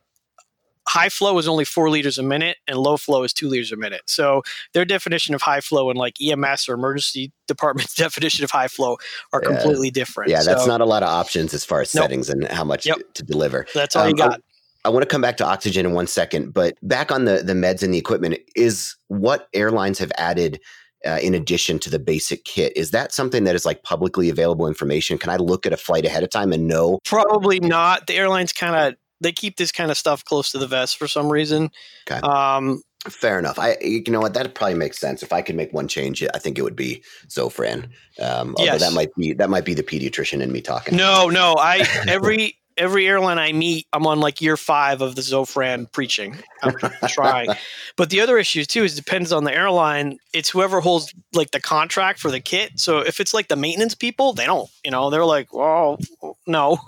high 0.88 1.10
flow 1.10 1.36
is 1.40 1.48
only 1.48 1.66
four 1.66 1.90
liters 1.90 2.20
a 2.20 2.24
minute 2.24 2.58
and 2.68 2.78
low 2.78 2.96
flow 2.96 3.24
is 3.24 3.34
two 3.34 3.48
liters 3.50 3.72
a 3.72 3.76
minute. 3.76 4.02
So 4.06 4.44
their 4.74 4.86
definition 4.86 5.34
of 5.34 5.42
high 5.42 5.62
flow 5.62 5.90
and 5.90 5.98
like 5.98 6.14
EMS 6.22 6.70
or 6.70 6.76
emergency 6.76 7.32
department's 7.48 7.96
definition 8.06 8.44
of 8.44 8.52
high 8.52 8.68
flow 8.68 8.98
are 9.34 9.42
Yeah. 9.44 9.50
completely 9.50 9.90
different. 9.90 10.30
yeah, 10.30 10.44
that's 10.44 10.68
not 10.68 10.82
a 10.82 10.86
lot 10.86 11.02
of 11.02 11.10
options 11.10 11.54
as 11.56 11.66
far 11.66 11.82
as 11.82 11.94
Nope. 11.96 12.04
settings 12.04 12.30
and 12.30 12.48
how 12.50 12.64
much 12.64 12.86
Yep. 12.86 12.98
to 13.16 13.24
deliver. 13.24 13.66
that's 13.74 13.96
all 13.96 14.04
Um, 14.04 14.10
you 14.10 14.16
got. 14.16 14.42
I 14.86 14.90
want 14.90 15.02
to 15.04 15.08
come 15.08 15.22
back 15.22 15.38
to 15.38 15.46
oxygen 15.46 15.86
in 15.86 15.94
one 15.94 16.08
second, 16.08 16.54
but 16.54 16.78
back 16.82 17.12
on 17.12 17.26
the 17.26 17.42
the 17.44 17.54
meds 17.54 17.84
and 17.84 17.94
the 17.94 17.98
equipment 17.98 18.38
is 18.56 18.96
what 19.08 19.48
airlines 19.54 20.00
have 20.00 20.12
added 20.18 20.60
uh, 21.06 21.20
in 21.22 21.34
addition 21.34 21.80
to 21.80 21.90
the 21.90 22.00
basic 22.00 22.46
kit. 22.46 22.74
Is 22.76 22.92
that 22.92 23.14
something 23.14 23.44
that 23.44 23.56
is 23.56 23.66
like 23.66 23.84
publicly 23.84 24.30
available 24.30 24.68
information? 24.68 25.18
Can 25.18 25.30
I 25.30 25.36
look 25.38 25.66
at 25.66 25.74
a 25.74 25.78
flight 25.78 26.06
ahead 26.06 26.24
of 26.24 26.30
time 26.30 26.52
and 26.54 26.68
know? 26.68 27.00
Probably 27.06 27.60
not. 27.60 28.08
The 28.08 28.16
airlines 28.16 28.54
kind 28.54 28.76
of 28.76 28.96
they 29.22 29.32
keep 29.32 29.58
this 29.58 29.72
kind 29.72 29.92
of 29.92 29.98
stuff 29.98 30.24
close 30.26 30.52
to 30.52 30.58
the 30.58 30.68
vest 30.68 30.98
for 30.98 31.08
some 31.08 31.32
reason. 31.32 31.72
Okay. 32.10 32.20
Um, 32.22 32.82
Fair 33.08 33.38
enough. 33.38 33.60
I 33.60 33.78
you 33.82 34.04
know 34.08 34.20
what 34.20 34.34
that 34.34 34.56
probably 34.56 34.74
makes 34.76 34.98
sense. 34.98 35.22
If 35.22 35.32
I 35.32 35.44
could 35.44 35.56
make 35.56 35.72
one 35.74 35.88
change, 35.88 36.24
I 36.34 36.40
think 36.40 36.58
it 36.58 36.64
would 36.64 36.76
be 36.76 37.04
Zofran. 37.28 37.90
Um, 38.20 38.56
although 38.58 38.64
Yes. 38.64 38.82
that 38.82 38.94
might 38.94 39.14
be 39.16 39.34
that 39.34 39.50
might 39.50 39.64
be 39.64 39.76
the 39.76 39.84
pediatrician 39.84 40.42
in 40.42 40.52
me 40.52 40.60
talking. 40.62 40.98
no, 40.98 41.30
no. 41.30 41.54
I 41.58 41.88
every 42.08 42.58
every 42.78 43.08
airline 43.08 43.40
I 43.40 43.52
meet, 43.52 43.88
I'm 43.94 44.06
on 44.08 44.20
like 44.20 44.42
year 44.42 44.58
five 44.58 45.02
of 45.02 45.16
the 45.16 45.22
Zofran 45.22 45.92
preaching. 45.92 46.38
I'm 46.62 46.76
trying. 47.08 47.50
But 47.98 48.10
the 48.10 48.20
other 48.20 48.38
issue 48.38 48.66
too 48.66 48.84
is 48.84 48.94
it 48.94 49.06
depends 49.06 49.32
on 49.32 49.46
the 49.46 49.56
airline. 49.56 50.18
It's 50.34 50.50
whoever 50.50 50.82
holds 50.82 51.14
like 51.34 51.52
the 51.52 51.62
contract 51.62 52.20
for 52.20 52.30
the 52.30 52.42
kit. 52.42 52.78
So 52.78 53.00
if 53.00 53.22
it's 53.22 53.34
like 53.34 53.48
the 53.48 53.56
maintenance 53.56 53.96
people, 53.96 54.34
they 54.34 54.46
don't. 54.46 54.70
You 54.84 54.92
know, 54.92 55.10
they're 55.10 55.26
like, 55.26 55.54
well, 55.54 55.98
no. 56.46 56.80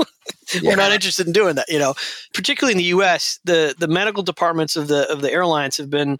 Yeah. 0.53 0.61
we're 0.71 0.75
not 0.75 0.91
interested 0.91 1.25
in 1.25 1.33
doing 1.33 1.55
that 1.55 1.69
you 1.69 1.79
know 1.79 1.93
particularly 2.33 2.73
in 2.73 2.77
the 2.77 3.01
us 3.01 3.39
the 3.45 3.73
the 3.79 3.87
medical 3.87 4.23
departments 4.23 4.75
of 4.75 4.87
the 4.89 5.09
of 5.09 5.21
the 5.21 5.31
airlines 5.31 5.77
have 5.77 5.89
been 5.89 6.19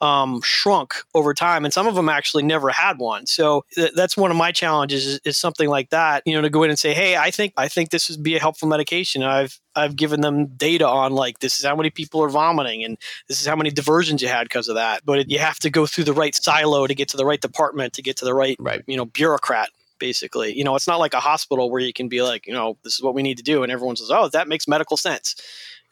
um, 0.00 0.40
shrunk 0.42 0.94
over 1.14 1.34
time 1.34 1.64
and 1.64 1.74
some 1.74 1.86
of 1.86 1.94
them 1.96 2.08
actually 2.08 2.44
never 2.44 2.70
had 2.70 2.98
one. 2.98 3.26
So 3.26 3.64
th- 3.74 3.92
that's 3.94 4.16
one 4.16 4.30
of 4.30 4.36
my 4.36 4.52
challenges 4.52 5.06
is, 5.06 5.20
is 5.24 5.36
something 5.38 5.68
like 5.68 5.90
that 5.90 6.22
you 6.24 6.34
know 6.34 6.42
to 6.42 6.50
go 6.50 6.62
in 6.62 6.70
and 6.70 6.78
say 6.78 6.94
hey 6.94 7.16
i 7.16 7.30
think 7.30 7.52
i 7.56 7.66
think 7.68 7.90
this 7.90 8.08
would 8.08 8.22
be 8.22 8.36
a 8.36 8.40
helpful 8.40 8.68
medication. 8.68 9.22
I've 9.22 9.58
i've 9.74 9.96
given 9.96 10.20
them 10.20 10.46
data 10.56 10.86
on 10.86 11.12
like 11.12 11.40
this 11.40 11.58
is 11.58 11.64
how 11.64 11.74
many 11.76 11.90
people 11.90 12.22
are 12.22 12.28
vomiting 12.28 12.84
and 12.84 12.96
this 13.28 13.40
is 13.40 13.46
how 13.46 13.56
many 13.56 13.70
diversions 13.70 14.22
you 14.22 14.28
had 14.28 14.44
because 14.44 14.68
of 14.68 14.76
that. 14.76 15.04
But 15.04 15.18
it, 15.20 15.30
you 15.30 15.38
have 15.40 15.58
to 15.60 15.70
go 15.70 15.86
through 15.86 16.04
the 16.04 16.12
right 16.12 16.34
silo 16.34 16.86
to 16.86 16.94
get 16.94 17.08
to 17.08 17.16
the 17.16 17.26
right 17.26 17.40
department 17.40 17.92
to 17.94 18.02
get 18.02 18.16
to 18.18 18.24
the 18.24 18.34
right 18.34 18.56
Right. 18.60 18.82
you 18.86 18.96
know 18.96 19.04
bureaucrat 19.06 19.70
basically. 19.98 20.56
You 20.56 20.62
know 20.62 20.76
it's 20.76 20.86
not 20.86 21.00
like 21.00 21.12
a 21.14 21.20
hospital 21.20 21.70
where 21.72 21.80
you 21.80 21.92
can 21.92 22.08
be 22.08 22.22
like 22.22 22.46
you 22.46 22.52
know 22.52 22.78
this 22.84 22.94
is 22.94 23.02
what 23.02 23.14
we 23.14 23.22
need 23.22 23.38
to 23.38 23.42
do 23.42 23.62
and 23.64 23.72
everyone 23.72 23.96
says 23.96 24.10
oh 24.12 24.28
that 24.28 24.46
makes 24.46 24.68
medical 24.68 24.96
sense 24.96 25.34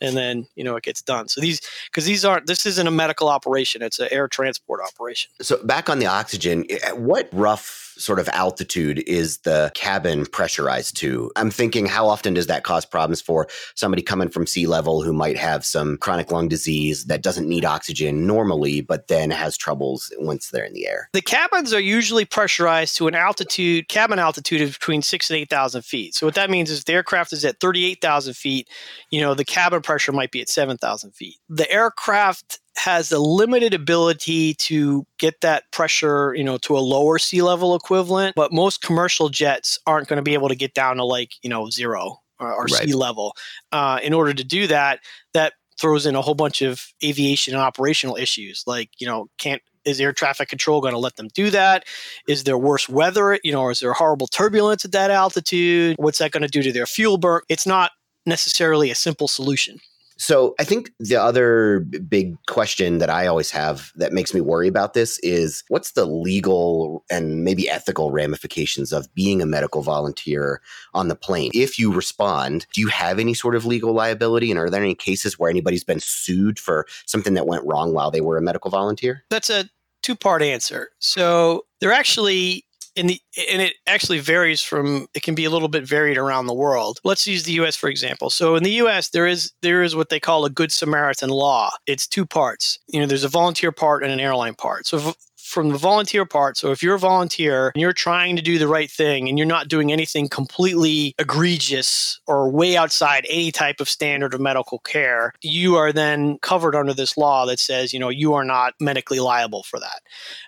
and 0.00 0.16
then 0.16 0.46
you 0.54 0.64
know 0.64 0.76
it 0.76 0.84
gets 0.84 1.02
done. 1.02 1.28
So 1.28 1.40
these 1.40 1.60
because 1.86 2.04
these 2.04 2.24
aren't 2.24 2.46
this 2.46 2.66
isn't 2.66 2.86
a 2.86 2.90
medical 2.90 3.28
operation; 3.28 3.82
it's 3.82 3.98
an 3.98 4.08
air 4.10 4.28
transport 4.28 4.80
operation. 4.80 5.30
So 5.40 5.62
back 5.64 5.88
on 5.88 5.98
the 5.98 6.06
oxygen, 6.06 6.64
eh, 6.68 6.92
what 6.92 7.28
rough 7.32 7.85
sort 7.98 8.18
of 8.18 8.28
altitude 8.28 9.02
is 9.06 9.38
the 9.38 9.70
cabin 9.74 10.26
pressurized 10.26 10.96
to? 10.98 11.30
I'm 11.36 11.50
thinking, 11.50 11.86
how 11.86 12.06
often 12.08 12.34
does 12.34 12.46
that 12.46 12.64
cause 12.64 12.84
problems 12.84 13.20
for 13.20 13.48
somebody 13.74 14.02
coming 14.02 14.28
from 14.28 14.46
sea 14.46 14.66
level 14.66 15.02
who 15.02 15.12
might 15.12 15.36
have 15.36 15.64
some 15.64 15.96
chronic 15.98 16.30
lung 16.30 16.48
disease 16.48 17.04
that 17.06 17.22
doesn't 17.22 17.48
need 17.48 17.64
oxygen 17.64 18.26
normally, 18.26 18.80
but 18.80 19.08
then 19.08 19.30
has 19.30 19.56
troubles 19.56 20.12
once 20.18 20.50
they're 20.50 20.64
in 20.64 20.74
the 20.74 20.86
air? 20.86 21.08
The 21.12 21.22
cabins 21.22 21.72
are 21.72 21.80
usually 21.80 22.24
pressurized 22.24 22.96
to 22.98 23.08
an 23.08 23.14
altitude, 23.14 23.88
cabin 23.88 24.18
altitude 24.18 24.62
of 24.62 24.72
between 24.72 25.02
six 25.02 25.30
and 25.30 25.38
8,000 25.38 25.82
feet. 25.82 26.14
So 26.14 26.26
what 26.26 26.34
that 26.34 26.50
means 26.50 26.70
is 26.70 26.84
the 26.84 26.94
aircraft 26.94 27.32
is 27.32 27.44
at 27.44 27.60
38,000 27.60 28.34
feet, 28.34 28.68
you 29.10 29.20
know, 29.20 29.34
the 29.34 29.44
cabin 29.44 29.82
pressure 29.82 30.12
might 30.12 30.30
be 30.30 30.40
at 30.40 30.48
7,000 30.48 31.12
feet. 31.12 31.36
The 31.48 31.70
aircraft 31.70 32.60
has 32.76 33.10
a 33.12 33.18
limited 33.18 33.74
ability 33.74 34.54
to 34.54 35.06
get 35.18 35.40
that 35.40 35.64
pressure, 35.72 36.34
you 36.34 36.44
know, 36.44 36.58
to 36.58 36.76
a 36.76 36.80
lower 36.80 37.18
sea 37.18 37.42
level 37.42 37.74
equivalent, 37.74 38.34
but 38.36 38.52
most 38.52 38.82
commercial 38.82 39.28
jets 39.28 39.78
aren't 39.86 40.08
going 40.08 40.18
to 40.18 40.22
be 40.22 40.34
able 40.34 40.48
to 40.48 40.56
get 40.56 40.74
down 40.74 40.96
to 40.96 41.04
like, 41.04 41.32
you 41.42 41.50
know, 41.50 41.70
zero 41.70 42.20
or, 42.38 42.52
or 42.52 42.64
right. 42.64 42.70
sea 42.70 42.92
level. 42.94 43.34
Uh, 43.72 43.98
in 44.02 44.12
order 44.12 44.32
to 44.34 44.44
do 44.44 44.66
that, 44.66 45.00
that 45.32 45.54
throws 45.80 46.06
in 46.06 46.14
a 46.14 46.22
whole 46.22 46.34
bunch 46.34 46.62
of 46.62 46.86
aviation 47.04 47.54
and 47.54 47.62
operational 47.62 48.16
issues 48.16 48.62
like, 48.66 48.90
you 48.98 49.06
know, 49.06 49.28
can't 49.38 49.62
is 49.84 50.00
air 50.00 50.12
traffic 50.12 50.48
control 50.48 50.80
going 50.80 50.92
to 50.92 50.98
let 50.98 51.16
them 51.16 51.28
do 51.32 51.48
that? 51.50 51.84
Is 52.28 52.44
there 52.44 52.58
worse 52.58 52.88
weather? 52.88 53.38
You 53.42 53.52
know, 53.52 53.62
or 53.62 53.70
is 53.70 53.80
there 53.80 53.92
horrible 53.92 54.26
turbulence 54.26 54.84
at 54.84 54.92
that 54.92 55.10
altitude? 55.10 55.96
What's 55.98 56.18
that 56.18 56.32
going 56.32 56.42
to 56.42 56.48
do 56.48 56.62
to 56.62 56.72
their 56.72 56.86
fuel 56.86 57.18
burn? 57.18 57.42
It's 57.48 57.66
not 57.66 57.92
necessarily 58.26 58.90
a 58.90 58.94
simple 58.96 59.28
solution. 59.28 59.78
So 60.18 60.54
I 60.58 60.64
think 60.64 60.92
the 60.98 61.16
other 61.16 61.80
big 61.80 62.36
question 62.46 62.98
that 62.98 63.10
I 63.10 63.26
always 63.26 63.50
have 63.50 63.92
that 63.96 64.12
makes 64.12 64.32
me 64.32 64.40
worry 64.40 64.68
about 64.68 64.94
this 64.94 65.18
is 65.18 65.62
what's 65.68 65.92
the 65.92 66.06
legal 66.06 67.04
and 67.10 67.44
maybe 67.44 67.68
ethical 67.68 68.10
ramifications 68.10 68.92
of 68.92 69.12
being 69.14 69.42
a 69.42 69.46
medical 69.46 69.82
volunteer 69.82 70.60
on 70.94 71.08
the 71.08 71.16
plane? 71.16 71.50
If 71.54 71.78
you 71.78 71.92
respond, 71.92 72.66
do 72.72 72.80
you 72.80 72.88
have 72.88 73.18
any 73.18 73.34
sort 73.34 73.54
of 73.54 73.66
legal 73.66 73.92
liability? 73.92 74.50
And 74.50 74.58
are 74.58 74.70
there 74.70 74.82
any 74.82 74.94
cases 74.94 75.38
where 75.38 75.50
anybody's 75.50 75.84
been 75.84 76.00
sued 76.00 76.58
for 76.58 76.86
something 77.04 77.34
that 77.34 77.46
went 77.46 77.64
wrong 77.64 77.92
while 77.92 78.10
they 78.10 78.20
were 78.20 78.38
a 78.38 78.42
medical 78.42 78.70
volunteer? 78.70 79.24
That's 79.30 79.50
a 79.50 79.68
two 80.02 80.16
part 80.16 80.42
answer. 80.42 80.90
So 80.98 81.66
there 81.80 81.92
actually 81.92 82.65
in 82.96 83.06
the 83.06 83.20
and 83.50 83.62
it 83.62 83.74
actually 83.86 84.18
varies 84.18 84.62
from 84.62 85.06
it 85.14 85.22
can 85.22 85.34
be 85.34 85.44
a 85.44 85.50
little 85.50 85.68
bit 85.68 85.84
varied 85.84 86.18
around 86.18 86.46
the 86.46 86.54
world. 86.54 86.98
Let's 87.04 87.26
use 87.26 87.44
the 87.44 87.52
us 87.52 87.76
for 87.76 87.88
example. 87.88 88.30
So 88.30 88.56
in 88.56 88.62
the 88.62 88.72
us 88.72 89.10
there 89.10 89.26
is 89.26 89.52
there 89.62 89.82
is 89.82 89.94
what 89.94 90.08
they 90.08 90.18
call 90.18 90.44
a 90.44 90.50
good 90.50 90.72
samaritan 90.72 91.30
law. 91.30 91.70
It's 91.86 92.06
two 92.06 92.26
parts. 92.26 92.78
You 92.88 93.00
know 93.00 93.06
there's 93.06 93.24
a 93.24 93.28
volunteer 93.28 93.70
part 93.70 94.02
and 94.02 94.12
an 94.12 94.20
airline 94.20 94.54
part. 94.54 94.86
So 94.86 95.14
from 95.46 95.68
the 95.68 95.78
volunteer 95.78 96.26
part. 96.26 96.56
So 96.56 96.72
if 96.72 96.82
you're 96.82 96.96
a 96.96 96.98
volunteer 96.98 97.70
and 97.74 97.80
you're 97.80 97.92
trying 97.92 98.34
to 98.36 98.42
do 98.42 98.58
the 98.58 98.66
right 98.66 98.90
thing 98.90 99.28
and 99.28 99.38
you're 99.38 99.46
not 99.46 99.68
doing 99.68 99.92
anything 99.92 100.28
completely 100.28 101.14
egregious 101.18 102.20
or 102.26 102.50
way 102.50 102.76
outside 102.76 103.26
any 103.30 103.52
type 103.52 103.80
of 103.80 103.88
standard 103.88 104.34
of 104.34 104.40
medical 104.40 104.80
care, 104.80 105.32
you 105.42 105.76
are 105.76 105.92
then 105.92 106.38
covered 106.38 106.74
under 106.74 106.92
this 106.92 107.16
law 107.16 107.46
that 107.46 107.60
says, 107.60 107.94
you 107.94 108.00
know, 108.00 108.08
you 108.08 108.34
are 108.34 108.44
not 108.44 108.74
medically 108.80 109.20
liable 109.20 109.62
for 109.62 109.78
that. 109.78 110.02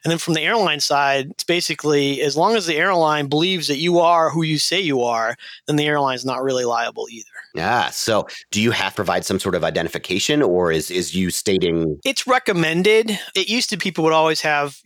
And 0.04 0.10
then 0.10 0.18
from 0.18 0.34
the 0.34 0.42
airline 0.42 0.80
side, 0.80 1.30
it's 1.30 1.44
basically 1.44 2.20
as 2.20 2.36
long 2.36 2.56
as 2.56 2.66
the 2.66 2.76
airline 2.76 3.28
believes 3.28 3.68
that 3.68 3.78
you 3.78 4.00
are 4.00 4.30
who 4.30 4.42
you 4.42 4.58
say 4.58 4.80
you 4.80 5.02
are, 5.02 5.36
then 5.66 5.76
the 5.76 5.86
airline's 5.86 6.24
not 6.24 6.42
really 6.42 6.64
liable 6.64 7.06
either. 7.10 7.26
Yeah. 7.54 7.90
So 7.90 8.26
do 8.50 8.60
you 8.60 8.72
have 8.72 8.92
to 8.92 8.96
provide 8.96 9.24
some 9.24 9.38
sort 9.38 9.54
of 9.54 9.64
identification 9.64 10.42
or 10.42 10.72
is 10.72 10.90
is 10.90 11.14
you 11.14 11.30
stating 11.30 11.98
it's 12.04 12.26
recommended? 12.26 13.18
It 13.34 13.48
used 13.48 13.70
to 13.70 13.76
people 13.76 14.04
would 14.04 14.12
always 14.12 14.40
have 14.40 14.80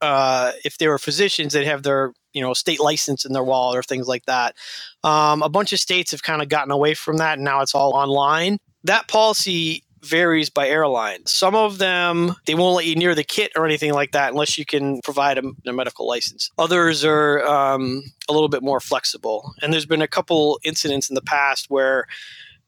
uh, 0.00 0.52
if 0.64 0.78
they 0.78 0.88
were 0.88 0.98
physicians, 0.98 1.52
they'd 1.52 1.66
have 1.66 1.82
their 1.82 2.12
you 2.32 2.42
know 2.42 2.52
state 2.52 2.80
license 2.80 3.24
in 3.24 3.32
their 3.32 3.44
wallet 3.44 3.78
or 3.78 3.82
things 3.82 4.06
like 4.06 4.24
that. 4.26 4.54
Um, 5.02 5.42
a 5.42 5.48
bunch 5.48 5.72
of 5.72 5.80
states 5.80 6.10
have 6.10 6.22
kind 6.22 6.42
of 6.42 6.48
gotten 6.48 6.70
away 6.70 6.94
from 6.94 7.18
that, 7.18 7.34
and 7.34 7.44
now 7.44 7.60
it's 7.60 7.74
all 7.74 7.94
online. 7.94 8.58
That 8.84 9.08
policy 9.08 9.82
varies 10.02 10.50
by 10.50 10.68
airline. 10.68 11.26
Some 11.26 11.54
of 11.54 11.78
them 11.78 12.34
they 12.46 12.54
won't 12.54 12.76
let 12.76 12.86
you 12.86 12.94
near 12.94 13.14
the 13.14 13.24
kit 13.24 13.52
or 13.56 13.64
anything 13.64 13.92
like 13.92 14.12
that 14.12 14.30
unless 14.30 14.56
you 14.56 14.64
can 14.64 15.00
provide 15.02 15.38
a, 15.38 15.42
a 15.66 15.72
medical 15.72 16.06
license. 16.06 16.50
Others 16.58 17.04
are 17.04 17.44
um, 17.46 18.02
a 18.28 18.32
little 18.32 18.48
bit 18.48 18.62
more 18.62 18.80
flexible, 18.80 19.52
and 19.62 19.72
there's 19.72 19.86
been 19.86 20.02
a 20.02 20.08
couple 20.08 20.60
incidents 20.64 21.08
in 21.08 21.14
the 21.14 21.22
past 21.22 21.66
where 21.68 22.06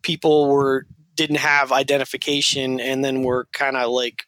people 0.03 0.49
were 0.49 0.87
didn't 1.15 1.37
have 1.37 1.73
identification 1.73 2.79
and 2.79 3.05
then 3.05 3.25
were 3.25 3.49
kind 3.53 3.77
of 3.77 3.91
like 3.91 4.28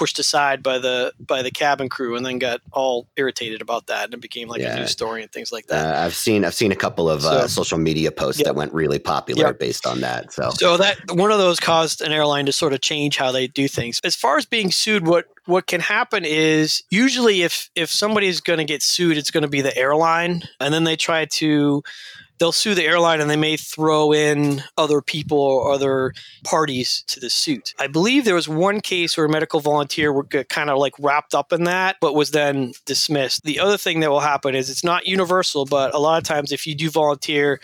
pushed 0.00 0.18
aside 0.18 0.62
by 0.62 0.78
the 0.78 1.12
by 1.20 1.42
the 1.42 1.50
cabin 1.50 1.86
crew 1.86 2.16
and 2.16 2.24
then 2.24 2.38
got 2.38 2.62
all 2.72 3.06
irritated 3.18 3.60
about 3.60 3.86
that 3.88 4.06
and 4.06 4.14
it 4.14 4.20
became 4.22 4.48
like 4.48 4.58
yeah. 4.58 4.74
a 4.74 4.80
news 4.80 4.90
story 4.90 5.20
and 5.20 5.30
things 5.30 5.52
like 5.52 5.66
that. 5.66 5.94
Uh, 5.94 6.06
I've 6.06 6.14
seen 6.14 6.42
I've 6.42 6.54
seen 6.54 6.72
a 6.72 6.76
couple 6.76 7.10
of 7.10 7.22
uh, 7.22 7.40
so, 7.40 7.44
uh, 7.44 7.48
social 7.48 7.76
media 7.76 8.10
posts 8.10 8.40
yep. 8.40 8.46
that 8.46 8.54
went 8.54 8.72
really 8.72 8.98
popular 8.98 9.48
yep. 9.48 9.58
based 9.58 9.86
on 9.86 10.00
that. 10.00 10.32
So 10.32 10.52
so 10.54 10.78
that 10.78 10.96
one 11.12 11.30
of 11.30 11.36
those 11.36 11.60
caused 11.60 12.00
an 12.00 12.12
airline 12.12 12.46
to 12.46 12.52
sort 12.52 12.72
of 12.72 12.80
change 12.80 13.18
how 13.18 13.30
they 13.30 13.46
do 13.46 13.68
things. 13.68 14.00
As 14.02 14.16
far 14.16 14.38
as 14.38 14.46
being 14.46 14.70
sued, 14.70 15.06
what 15.06 15.26
what 15.44 15.66
can 15.66 15.82
happen 15.82 16.24
is 16.24 16.82
usually 16.88 17.42
if 17.42 17.68
if 17.74 17.90
somebody's 17.90 18.40
going 18.40 18.58
to 18.58 18.64
get 18.64 18.82
sued, 18.82 19.18
it's 19.18 19.30
going 19.30 19.42
to 19.42 19.50
be 19.50 19.60
the 19.60 19.76
airline, 19.76 20.44
and 20.60 20.72
then 20.72 20.84
they 20.84 20.96
try 20.96 21.26
to 21.26 21.82
they'll 22.40 22.52
sue 22.52 22.74
the 22.74 22.86
airline 22.86 23.20
and 23.20 23.30
they 23.30 23.36
may 23.36 23.56
throw 23.56 24.12
in 24.12 24.62
other 24.78 25.02
people 25.02 25.38
or 25.38 25.70
other 25.70 26.14
parties 26.42 27.04
to 27.06 27.20
the 27.20 27.30
suit. 27.30 27.74
I 27.78 27.86
believe 27.86 28.24
there 28.24 28.34
was 28.34 28.48
one 28.48 28.80
case 28.80 29.16
where 29.16 29.26
a 29.26 29.28
medical 29.28 29.60
volunteer 29.60 30.12
were 30.12 30.24
kind 30.24 30.70
of 30.70 30.78
like 30.78 30.94
wrapped 30.98 31.34
up 31.34 31.52
in 31.52 31.64
that, 31.64 31.96
but 32.00 32.14
was 32.14 32.30
then 32.30 32.72
dismissed. 32.86 33.44
The 33.44 33.60
other 33.60 33.76
thing 33.76 34.00
that 34.00 34.10
will 34.10 34.20
happen 34.20 34.54
is 34.54 34.70
it's 34.70 34.82
not 34.82 35.06
universal, 35.06 35.66
but 35.66 35.94
a 35.94 35.98
lot 35.98 36.18
of 36.18 36.24
times 36.24 36.50
if 36.50 36.66
you 36.66 36.74
do 36.74 36.90
volunteer, 36.90 37.60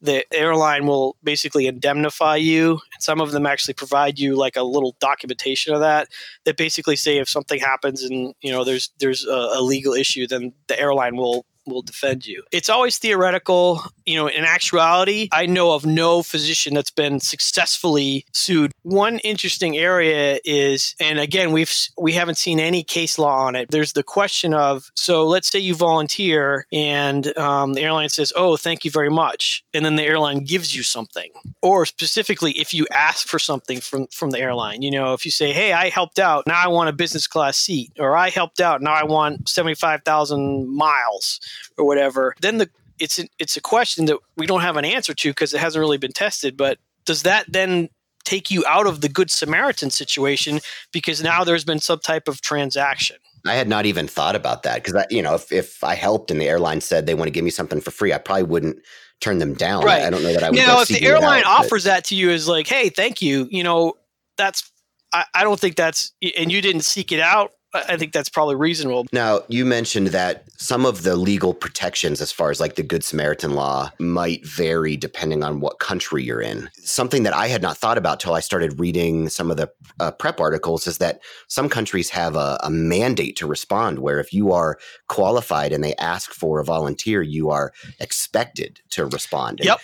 the 0.00 0.24
airline 0.34 0.86
will 0.86 1.16
basically 1.22 1.66
indemnify 1.66 2.36
you 2.36 2.72
and 2.72 3.02
some 3.02 3.20
of 3.20 3.32
them 3.32 3.46
actually 3.46 3.72
provide 3.74 4.18
you 4.18 4.36
like 4.36 4.56
a 4.56 4.62
little 4.62 4.96
documentation 5.00 5.72
of 5.72 5.80
that 5.80 6.08
that 6.44 6.58
basically 6.58 6.96
say 6.96 7.16
if 7.16 7.28
something 7.28 7.58
happens 7.58 8.02
and 8.02 8.34
you 8.42 8.52
know 8.52 8.64
there's 8.64 8.90
there's 8.98 9.24
a, 9.24 9.50
a 9.54 9.62
legal 9.62 9.94
issue 9.94 10.26
then 10.26 10.52
the 10.66 10.78
airline 10.78 11.16
will 11.16 11.46
will 11.66 11.82
defend 11.82 12.26
you. 12.26 12.42
It's 12.52 12.68
always 12.68 12.98
theoretical. 12.98 13.82
You 14.06 14.16
know, 14.16 14.26
in 14.26 14.44
actuality, 14.44 15.28
I 15.32 15.46
know 15.46 15.72
of 15.72 15.86
no 15.86 16.22
physician 16.22 16.74
that's 16.74 16.90
been 16.90 17.20
successfully 17.20 18.26
sued. 18.32 18.72
One 18.82 19.18
interesting 19.20 19.78
area 19.78 20.40
is, 20.44 20.94
and 21.00 21.18
again, 21.18 21.52
we've 21.52 21.72
we 21.98 22.12
haven't 22.12 22.36
seen 22.36 22.60
any 22.60 22.82
case 22.82 23.18
law 23.18 23.46
on 23.46 23.56
it. 23.56 23.70
There's 23.70 23.94
the 23.94 24.02
question 24.02 24.52
of, 24.52 24.90
so 24.94 25.26
let's 25.26 25.50
say 25.50 25.58
you 25.58 25.74
volunteer, 25.74 26.66
and 26.72 27.36
um, 27.38 27.72
the 27.72 27.80
airline 27.82 28.10
says, 28.10 28.32
"Oh, 28.36 28.56
thank 28.56 28.84
you 28.84 28.90
very 28.90 29.10
much," 29.10 29.64
and 29.72 29.84
then 29.84 29.96
the 29.96 30.04
airline 30.04 30.44
gives 30.44 30.76
you 30.76 30.82
something, 30.82 31.30
or 31.62 31.86
specifically, 31.86 32.52
if 32.52 32.74
you 32.74 32.86
ask 32.92 33.26
for 33.26 33.38
something 33.38 33.80
from 33.80 34.06
from 34.08 34.30
the 34.30 34.38
airline, 34.38 34.82
you 34.82 34.90
know, 34.90 35.14
if 35.14 35.24
you 35.24 35.30
say, 35.30 35.52
"Hey, 35.52 35.72
I 35.72 35.88
helped 35.88 36.18
out, 36.18 36.46
now 36.46 36.60
I 36.62 36.68
want 36.68 36.90
a 36.90 36.92
business 36.92 37.26
class 37.26 37.56
seat," 37.56 37.90
or 37.98 38.16
"I 38.16 38.28
helped 38.28 38.60
out, 38.60 38.82
now 38.82 38.92
I 38.92 39.04
want 39.04 39.48
seventy 39.48 39.74
five 39.74 40.02
thousand 40.04 40.68
miles." 40.68 41.40
Or 41.76 41.84
whatever, 41.84 42.34
then 42.40 42.58
the 42.58 42.70
it's 42.98 43.18
a, 43.18 43.24
it's 43.38 43.56
a 43.56 43.60
question 43.60 44.04
that 44.06 44.18
we 44.36 44.46
don't 44.46 44.60
have 44.60 44.76
an 44.76 44.84
answer 44.84 45.14
to 45.14 45.30
because 45.30 45.52
it 45.52 45.60
hasn't 45.60 45.80
really 45.80 45.98
been 45.98 46.12
tested. 46.12 46.56
But 46.56 46.78
does 47.04 47.22
that 47.22 47.44
then 47.48 47.88
take 48.24 48.50
you 48.50 48.64
out 48.66 48.86
of 48.86 49.00
the 49.00 49.08
Good 49.08 49.30
Samaritan 49.30 49.90
situation 49.90 50.60
because 50.92 51.22
now 51.22 51.44
there's 51.44 51.64
been 51.64 51.80
some 51.80 51.98
type 51.98 52.28
of 52.28 52.40
transaction? 52.40 53.16
I 53.46 53.54
had 53.54 53.68
not 53.68 53.84
even 53.84 54.08
thought 54.08 54.36
about 54.36 54.62
that 54.62 54.82
because 54.82 55.04
you 55.10 55.22
know 55.22 55.34
if 55.34 55.52
if 55.52 55.84
I 55.84 55.94
helped 55.94 56.30
and 56.30 56.40
the 56.40 56.48
airline 56.48 56.80
said 56.80 57.06
they 57.06 57.14
want 57.14 57.26
to 57.26 57.32
give 57.32 57.44
me 57.44 57.50
something 57.50 57.80
for 57.80 57.90
free, 57.90 58.12
I 58.12 58.18
probably 58.18 58.44
wouldn't 58.44 58.78
turn 59.20 59.38
them 59.38 59.54
down. 59.54 59.84
Right. 59.84 60.02
I 60.02 60.10
don't 60.10 60.22
know 60.22 60.32
that 60.32 60.42
I 60.42 60.50
would. 60.50 60.58
You 60.58 60.66
know, 60.66 60.80
if 60.80 60.88
the 60.88 61.04
airline 61.04 61.44
out, 61.44 61.64
offers 61.64 61.84
but... 61.84 61.90
that 61.90 62.04
to 62.06 62.14
you 62.14 62.30
as 62.30 62.48
like, 62.48 62.66
hey, 62.66 62.88
thank 62.88 63.20
you, 63.20 63.46
you 63.50 63.62
know, 63.62 63.94
that's 64.38 64.70
I, 65.12 65.24
I 65.34 65.44
don't 65.44 65.60
think 65.60 65.76
that's 65.76 66.12
and 66.38 66.50
you 66.50 66.62
didn't 66.62 66.82
seek 66.82 67.12
it 67.12 67.20
out 67.20 67.52
I 67.74 67.96
think 67.96 68.12
that's 68.12 68.28
probably 68.28 68.54
reasonable. 68.54 69.06
Now, 69.12 69.40
you 69.48 69.64
mentioned 69.64 70.08
that 70.08 70.44
some 70.56 70.86
of 70.86 71.02
the 71.02 71.16
legal 71.16 71.52
protections, 71.52 72.20
as 72.20 72.30
far 72.30 72.50
as 72.50 72.60
like 72.60 72.76
the 72.76 72.82
Good 72.84 73.02
Samaritan 73.02 73.54
law, 73.54 73.90
might 73.98 74.46
vary 74.46 74.96
depending 74.96 75.42
on 75.42 75.58
what 75.58 75.80
country 75.80 76.22
you're 76.22 76.40
in. 76.40 76.70
Something 76.74 77.24
that 77.24 77.34
I 77.34 77.48
had 77.48 77.62
not 77.62 77.76
thought 77.76 77.98
about 77.98 78.20
till 78.20 78.34
I 78.34 78.40
started 78.40 78.78
reading 78.78 79.28
some 79.28 79.50
of 79.50 79.56
the 79.56 79.70
uh, 79.98 80.12
prep 80.12 80.38
articles 80.38 80.86
is 80.86 80.98
that 80.98 81.20
some 81.48 81.68
countries 81.68 82.10
have 82.10 82.36
a, 82.36 82.58
a 82.62 82.70
mandate 82.70 83.36
to 83.36 83.46
respond, 83.46 83.98
where 83.98 84.20
if 84.20 84.32
you 84.32 84.52
are 84.52 84.78
qualified 85.08 85.72
and 85.72 85.82
they 85.82 85.94
ask 85.96 86.32
for 86.32 86.60
a 86.60 86.64
volunteer, 86.64 87.22
you 87.22 87.50
are 87.50 87.72
expected 87.98 88.80
to 88.90 89.06
respond. 89.06 89.60
Yep. 89.62 89.80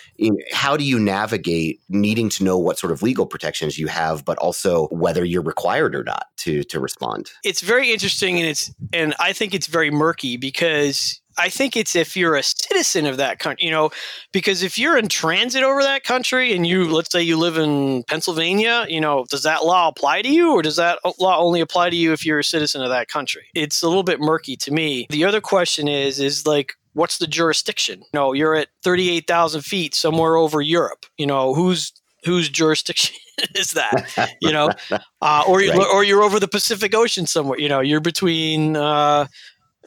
How 0.53 0.77
do 0.77 0.83
you 0.83 0.97
navigate 0.97 1.81
needing 1.89 2.29
to 2.29 2.43
know 2.43 2.57
what 2.57 2.79
sort 2.79 2.91
of 2.91 3.03
legal 3.03 3.25
protections 3.25 3.77
you 3.77 3.87
have, 3.87 4.23
but 4.23 4.37
also 4.37 4.87
whether 4.87 5.25
you're 5.25 5.41
required 5.41 5.93
or 5.93 6.03
not 6.03 6.27
to 6.37 6.63
to 6.63 6.79
respond? 6.79 7.31
It's 7.43 7.61
very 7.61 7.81
very 7.81 7.93
interesting 7.93 8.37
and 8.37 8.47
it's 8.47 8.73
and 8.93 9.15
I 9.19 9.33
think 9.33 9.53
it's 9.53 9.67
very 9.67 9.91
murky 9.91 10.37
because 10.37 11.20
I 11.37 11.49
think 11.49 11.75
it's 11.75 11.95
if 11.95 12.15
you're 12.15 12.35
a 12.35 12.43
citizen 12.43 13.05
of 13.05 13.17
that 13.17 13.39
country, 13.39 13.65
you 13.65 13.71
know, 13.71 13.91
because 14.31 14.63
if 14.63 14.77
you're 14.77 14.97
in 14.97 15.07
transit 15.07 15.63
over 15.63 15.81
that 15.83 16.03
country 16.03 16.53
and 16.53 16.65
you, 16.65 16.89
let's 16.89 17.11
say 17.11 17.21
you 17.21 17.37
live 17.37 17.57
in 17.57 18.03
Pennsylvania, 18.03 18.85
you 18.89 19.01
know, 19.01 19.25
does 19.29 19.43
that 19.43 19.63
law 19.63 19.87
apply 19.87 20.21
to 20.21 20.29
you 20.29 20.53
or 20.53 20.61
does 20.61 20.75
that 20.75 20.99
law 21.19 21.39
only 21.39 21.61
apply 21.61 21.89
to 21.89 21.95
you 21.95 22.13
if 22.13 22.25
you're 22.25 22.39
a 22.39 22.43
citizen 22.43 22.81
of 22.81 22.89
that 22.89 23.07
country? 23.07 23.43
It's 23.53 23.81
a 23.81 23.87
little 23.87 24.03
bit 24.03 24.19
murky 24.19 24.55
to 24.57 24.71
me. 24.71 25.07
The 25.09 25.25
other 25.25 25.41
question 25.41 25.87
is, 25.87 26.19
is 26.19 26.45
like, 26.45 26.73
what's 26.93 27.17
the 27.17 27.27
jurisdiction? 27.27 28.03
No, 28.13 28.33
you're 28.33 28.55
at 28.55 28.69
38,000 28.83 29.61
feet 29.61 29.95
somewhere 29.95 30.35
over 30.35 30.61
Europe. 30.61 31.05
You 31.17 31.27
know, 31.27 31.53
who's 31.53 31.93
whose 32.23 32.49
jurisdiction 32.49 33.15
is 33.55 33.71
that? 33.71 34.33
You 34.41 34.51
know, 34.51 34.71
uh, 35.21 35.43
or 35.47 35.57
right. 35.57 35.75
or 35.75 36.03
you're 36.03 36.23
over 36.23 36.39
the 36.39 36.47
Pacific 36.47 36.93
Ocean 36.93 37.25
somewhere. 37.25 37.59
You 37.59 37.69
know, 37.69 37.79
you're 37.79 38.01
between 38.01 38.75
uh, 38.75 39.27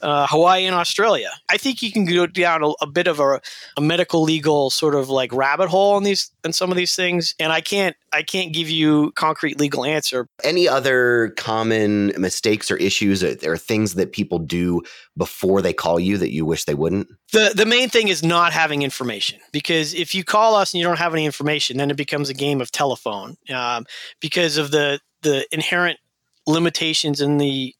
uh, 0.04 0.26
Hawaii 0.28 0.66
and 0.66 0.74
Australia. 0.74 1.30
I 1.48 1.56
think 1.56 1.82
you 1.82 1.90
can 1.90 2.04
go 2.04 2.26
down 2.26 2.62
a, 2.62 2.68
a 2.82 2.86
bit 2.86 3.06
of 3.06 3.20
a, 3.20 3.40
a, 3.78 3.80
medical 3.80 4.22
legal 4.22 4.68
sort 4.68 4.94
of 4.94 5.08
like 5.08 5.32
rabbit 5.32 5.68
hole 5.68 5.96
in 5.96 6.04
these 6.04 6.30
in 6.44 6.52
some 6.52 6.70
of 6.70 6.76
these 6.76 6.94
things, 6.94 7.34
and 7.40 7.50
I 7.50 7.62
can't 7.62 7.96
I 8.12 8.22
can't 8.22 8.52
give 8.52 8.68
you 8.68 9.12
concrete 9.12 9.58
legal 9.58 9.82
answer. 9.82 10.28
Any 10.44 10.68
other 10.68 11.32
common 11.38 12.12
mistakes 12.18 12.70
or 12.70 12.76
issues 12.76 13.24
or, 13.24 13.34
or 13.44 13.56
things 13.56 13.94
that 13.94 14.12
people 14.12 14.38
do 14.38 14.82
before 15.16 15.62
they 15.62 15.72
call 15.72 15.98
you 15.98 16.18
that 16.18 16.32
you 16.32 16.44
wish 16.44 16.64
they 16.64 16.74
wouldn't? 16.74 17.08
The 17.32 17.52
the 17.56 17.66
main 17.66 17.88
thing 17.88 18.08
is 18.08 18.22
not 18.22 18.52
having 18.52 18.82
information 18.82 19.40
because 19.52 19.94
if 19.94 20.14
you 20.14 20.22
call 20.22 20.54
us 20.54 20.74
and 20.74 20.80
you 20.80 20.86
don't 20.86 20.98
have 20.98 21.14
any 21.14 21.24
information, 21.24 21.78
then 21.78 21.90
it 21.90 21.96
becomes 21.96 22.28
a 22.28 22.34
game 22.34 22.60
of 22.60 22.70
telephone 22.70 23.36
um, 23.48 23.86
because 24.20 24.58
of 24.58 24.70
the 24.70 25.00
the 25.22 25.46
inherent 25.50 25.98
limitations 26.46 27.22
in 27.22 27.38
the 27.38 27.74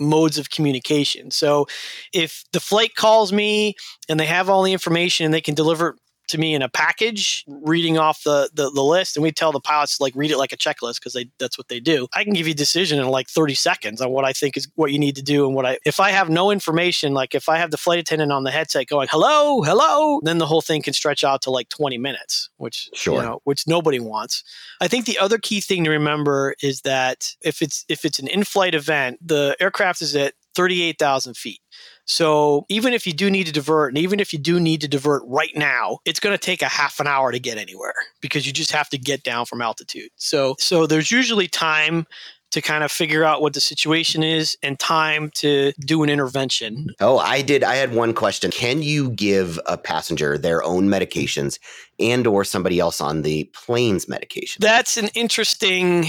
modes 0.00 0.38
of 0.38 0.50
communication. 0.50 1.30
So 1.30 1.66
if 2.12 2.44
the 2.52 2.60
flight 2.60 2.94
calls 2.94 3.32
me 3.32 3.74
and 4.08 4.18
they 4.18 4.26
have 4.26 4.48
all 4.48 4.62
the 4.62 4.72
information 4.72 5.24
and 5.24 5.34
they 5.34 5.40
can 5.40 5.54
deliver 5.54 5.96
to 6.28 6.38
me 6.38 6.54
in 6.54 6.62
a 6.62 6.68
package, 6.68 7.44
reading 7.46 7.98
off 7.98 8.22
the, 8.22 8.50
the, 8.54 8.70
the 8.70 8.82
list, 8.82 9.16
and 9.16 9.22
we 9.22 9.32
tell 9.32 9.52
the 9.52 9.60
pilots 9.60 9.96
to 9.96 10.02
like 10.02 10.14
read 10.16 10.30
it 10.30 10.38
like 10.38 10.52
a 10.52 10.56
checklist 10.56 10.96
because 10.96 11.12
they 11.12 11.30
that's 11.38 11.58
what 11.58 11.68
they 11.68 11.80
do. 11.80 12.06
I 12.14 12.24
can 12.24 12.32
give 12.32 12.46
you 12.46 12.52
a 12.52 12.56
decision 12.56 12.98
in 12.98 13.08
like 13.08 13.28
30 13.28 13.54
seconds 13.54 14.00
on 14.00 14.10
what 14.10 14.24
I 14.24 14.32
think 14.32 14.56
is 14.56 14.68
what 14.74 14.92
you 14.92 14.98
need 14.98 15.16
to 15.16 15.22
do 15.22 15.46
and 15.46 15.54
what 15.54 15.66
I 15.66 15.78
if 15.84 16.00
I 16.00 16.10
have 16.10 16.28
no 16.28 16.50
information, 16.50 17.14
like 17.14 17.34
if 17.34 17.48
I 17.48 17.58
have 17.58 17.70
the 17.70 17.76
flight 17.76 17.98
attendant 17.98 18.32
on 18.32 18.44
the 18.44 18.50
headset 18.50 18.86
going, 18.86 19.08
Hello, 19.10 19.62
hello, 19.62 20.20
then 20.22 20.38
the 20.38 20.46
whole 20.46 20.62
thing 20.62 20.82
can 20.82 20.92
stretch 20.92 21.24
out 21.24 21.42
to 21.42 21.50
like 21.50 21.68
20 21.68 21.98
minutes, 21.98 22.50
which 22.56 22.90
sure. 22.94 23.16
you 23.16 23.22
know, 23.22 23.40
which 23.44 23.66
nobody 23.66 24.00
wants. 24.00 24.44
I 24.80 24.88
think 24.88 25.06
the 25.06 25.18
other 25.18 25.38
key 25.38 25.60
thing 25.60 25.84
to 25.84 25.90
remember 25.90 26.54
is 26.62 26.82
that 26.82 27.34
if 27.42 27.62
it's 27.62 27.84
if 27.88 28.04
it's 28.04 28.18
an 28.18 28.28
in-flight 28.28 28.74
event, 28.74 29.18
the 29.26 29.56
aircraft 29.60 30.02
is 30.02 30.14
at 30.14 30.34
38,000 30.58 31.36
feet. 31.36 31.60
So 32.04 32.66
even 32.68 32.92
if 32.92 33.06
you 33.06 33.12
do 33.12 33.30
need 33.30 33.46
to 33.46 33.52
divert, 33.52 33.92
and 33.92 33.98
even 33.98 34.18
if 34.18 34.32
you 34.32 34.40
do 34.40 34.58
need 34.58 34.80
to 34.80 34.88
divert 34.88 35.22
right 35.24 35.54
now, 35.54 35.98
it's 36.04 36.18
going 36.18 36.36
to 36.36 36.44
take 36.44 36.62
a 36.62 36.68
half 36.68 36.98
an 36.98 37.06
hour 37.06 37.30
to 37.30 37.38
get 37.38 37.58
anywhere 37.58 37.94
because 38.20 38.44
you 38.44 38.52
just 38.52 38.72
have 38.72 38.88
to 38.88 38.98
get 38.98 39.22
down 39.22 39.46
from 39.46 39.62
altitude. 39.62 40.10
So 40.16 40.56
so 40.58 40.88
there's 40.88 41.12
usually 41.12 41.46
time 41.46 42.06
to 42.50 42.60
kind 42.60 42.82
of 42.82 42.90
figure 42.90 43.22
out 43.22 43.40
what 43.40 43.52
the 43.52 43.60
situation 43.60 44.24
is 44.24 44.56
and 44.62 44.80
time 44.80 45.30
to 45.34 45.72
do 45.80 46.02
an 46.02 46.10
intervention. 46.10 46.88
Oh, 46.98 47.18
I 47.18 47.40
did 47.40 47.62
I 47.62 47.76
had 47.76 47.94
one 47.94 48.12
question. 48.12 48.50
Can 48.50 48.82
you 48.82 49.10
give 49.10 49.60
a 49.66 49.78
passenger 49.78 50.36
their 50.36 50.64
own 50.64 50.88
medications 50.88 51.60
and 52.00 52.26
or 52.26 52.42
somebody 52.42 52.80
else 52.80 53.00
on 53.00 53.22
the 53.22 53.44
plane's 53.54 54.08
medication? 54.08 54.58
That's 54.60 54.96
an 54.96 55.08
interesting 55.14 56.06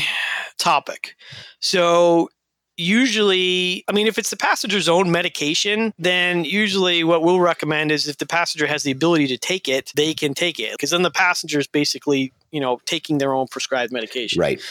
topic. 0.57 1.13
So 1.59 2.29
usually, 2.79 3.83
I 3.87 3.91
mean, 3.91 4.07
if 4.07 4.17
it's 4.17 4.29
the 4.29 4.37
passenger's 4.37 4.87
own 4.87 5.11
medication, 5.11 5.93
then 5.99 6.45
usually 6.45 7.03
what 7.03 7.21
we'll 7.21 7.41
recommend 7.41 7.91
is 7.91 8.07
if 8.07 8.17
the 8.17 8.25
passenger 8.25 8.65
has 8.67 8.83
the 8.83 8.91
ability 8.91 9.27
to 9.27 9.37
take 9.37 9.67
it, 9.67 9.91
they 9.95 10.13
can 10.13 10.33
take 10.33 10.59
it. 10.59 10.71
Because 10.71 10.91
then 10.91 11.01
the 11.01 11.11
passenger 11.11 11.59
is 11.59 11.67
basically 11.67 12.31
you 12.51 12.59
know 12.59 12.79
taking 12.85 13.17
their 13.17 13.33
own 13.33 13.47
prescribed 13.47 13.91
medication 13.91 14.39
right 14.39 14.61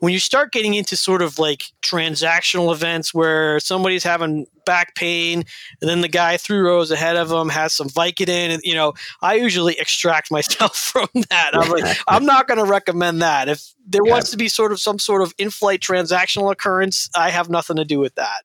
when 0.00 0.12
you 0.12 0.18
start 0.18 0.52
getting 0.52 0.74
into 0.74 0.96
sort 0.96 1.22
of 1.22 1.38
like 1.38 1.64
transactional 1.82 2.72
events 2.72 3.12
where 3.12 3.60
somebody's 3.60 4.04
having 4.04 4.46
back 4.64 4.94
pain 4.94 5.44
and 5.80 5.88
then 5.88 6.00
the 6.00 6.08
guy 6.08 6.36
three 6.36 6.58
rows 6.58 6.90
ahead 6.90 7.16
of 7.16 7.28
them 7.28 7.48
has 7.48 7.72
some 7.72 7.88
vicodin 7.88 8.50
and 8.50 8.62
you 8.64 8.74
know 8.74 8.92
i 9.22 9.34
usually 9.34 9.78
extract 9.78 10.30
myself 10.30 10.76
from 10.76 11.08
that 11.30 11.50
i'm 11.54 11.70
like 11.70 11.96
i'm 12.08 12.24
not 12.24 12.48
going 12.48 12.58
to 12.58 12.64
recommend 12.64 13.22
that 13.22 13.48
if 13.48 13.72
there 13.86 14.02
yeah. 14.04 14.12
wants 14.12 14.30
to 14.30 14.36
be 14.36 14.48
sort 14.48 14.72
of 14.72 14.80
some 14.80 14.98
sort 14.98 15.22
of 15.22 15.32
in-flight 15.38 15.80
transactional 15.80 16.50
occurrence 16.50 17.08
i 17.14 17.30
have 17.30 17.48
nothing 17.48 17.76
to 17.76 17.84
do 17.84 17.98
with 17.98 18.14
that 18.16 18.42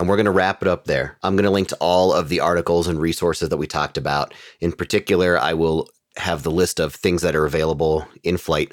and 0.00 0.08
we're 0.08 0.16
going 0.16 0.24
to 0.24 0.30
wrap 0.30 0.62
it 0.62 0.68
up 0.68 0.86
there. 0.86 1.18
I'm 1.22 1.36
going 1.36 1.44
to 1.44 1.50
link 1.50 1.68
to 1.68 1.76
all 1.76 2.14
of 2.14 2.30
the 2.30 2.40
articles 2.40 2.88
and 2.88 2.98
resources 2.98 3.50
that 3.50 3.58
we 3.58 3.66
talked 3.66 3.98
about. 3.98 4.32
In 4.58 4.72
particular, 4.72 5.38
I 5.38 5.52
will 5.52 5.90
have 6.16 6.42
the 6.42 6.50
list 6.50 6.80
of 6.80 6.94
things 6.94 7.22
that 7.22 7.36
are 7.36 7.46
available 7.46 8.06
in 8.22 8.36
flight 8.36 8.72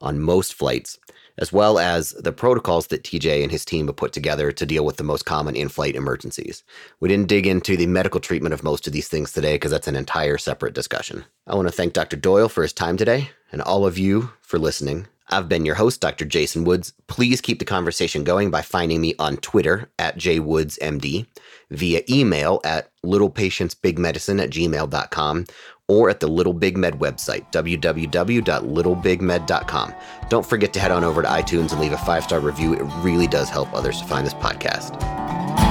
on 0.00 0.20
most 0.20 0.54
flights, 0.54 0.98
as 1.38 1.52
well 1.52 1.78
as 1.78 2.10
the 2.10 2.32
protocols 2.32 2.88
that 2.88 3.02
TJ 3.02 3.42
and 3.42 3.50
his 3.50 3.64
team 3.64 3.86
have 3.86 3.96
put 3.96 4.12
together 4.12 4.52
to 4.52 4.66
deal 4.66 4.84
with 4.84 4.96
the 4.96 5.04
most 5.04 5.24
common 5.24 5.56
in 5.56 5.68
flight 5.68 5.96
emergencies. 5.96 6.62
We 7.00 7.08
didn't 7.08 7.28
dig 7.28 7.46
into 7.46 7.76
the 7.76 7.86
medical 7.86 8.20
treatment 8.20 8.52
of 8.52 8.62
most 8.62 8.86
of 8.86 8.92
these 8.92 9.08
things 9.08 9.32
today 9.32 9.54
because 9.54 9.70
that's 9.70 9.88
an 9.88 9.96
entire 9.96 10.38
separate 10.38 10.74
discussion. 10.74 11.24
I 11.46 11.54
want 11.54 11.68
to 11.68 11.72
thank 11.72 11.92
Dr. 11.92 12.16
Doyle 12.16 12.48
for 12.48 12.62
his 12.62 12.72
time 12.72 12.96
today 12.96 13.30
and 13.50 13.62
all 13.62 13.86
of 13.86 13.98
you 13.98 14.30
for 14.42 14.58
listening. 14.58 15.06
I've 15.28 15.48
been 15.48 15.64
your 15.64 15.76
host, 15.76 16.00
Dr. 16.00 16.26
Jason 16.26 16.64
Woods. 16.64 16.92
Please 17.06 17.40
keep 17.40 17.58
the 17.58 17.64
conversation 17.64 18.24
going 18.24 18.50
by 18.50 18.60
finding 18.60 19.00
me 19.00 19.14
on 19.18 19.38
Twitter 19.38 19.90
at 19.98 20.18
jwoodsmd, 20.18 21.26
via 21.70 22.02
email 22.10 22.60
at 22.62 22.90
littlepatientsbigmedicine 23.04 24.42
at 24.42 24.50
gmail.com, 24.50 25.46
or 25.88 26.10
at 26.10 26.20
the 26.20 26.28
Little 26.28 26.52
Big 26.52 26.76
Med 26.76 26.98
website, 26.98 27.50
www.littlebigmed.com. 27.52 29.94
Don't 30.28 30.46
forget 30.46 30.72
to 30.72 30.80
head 30.80 30.90
on 30.90 31.04
over 31.04 31.22
to 31.22 31.28
iTunes 31.28 31.72
and 31.72 31.80
leave 31.80 31.92
a 31.92 31.98
five 31.98 32.24
star 32.24 32.40
review. 32.40 32.74
It 32.74 32.82
really 33.02 33.26
does 33.26 33.48
help 33.48 33.72
others 33.74 34.00
to 34.00 34.06
find 34.06 34.26
this 34.26 34.34
podcast. 34.34 35.63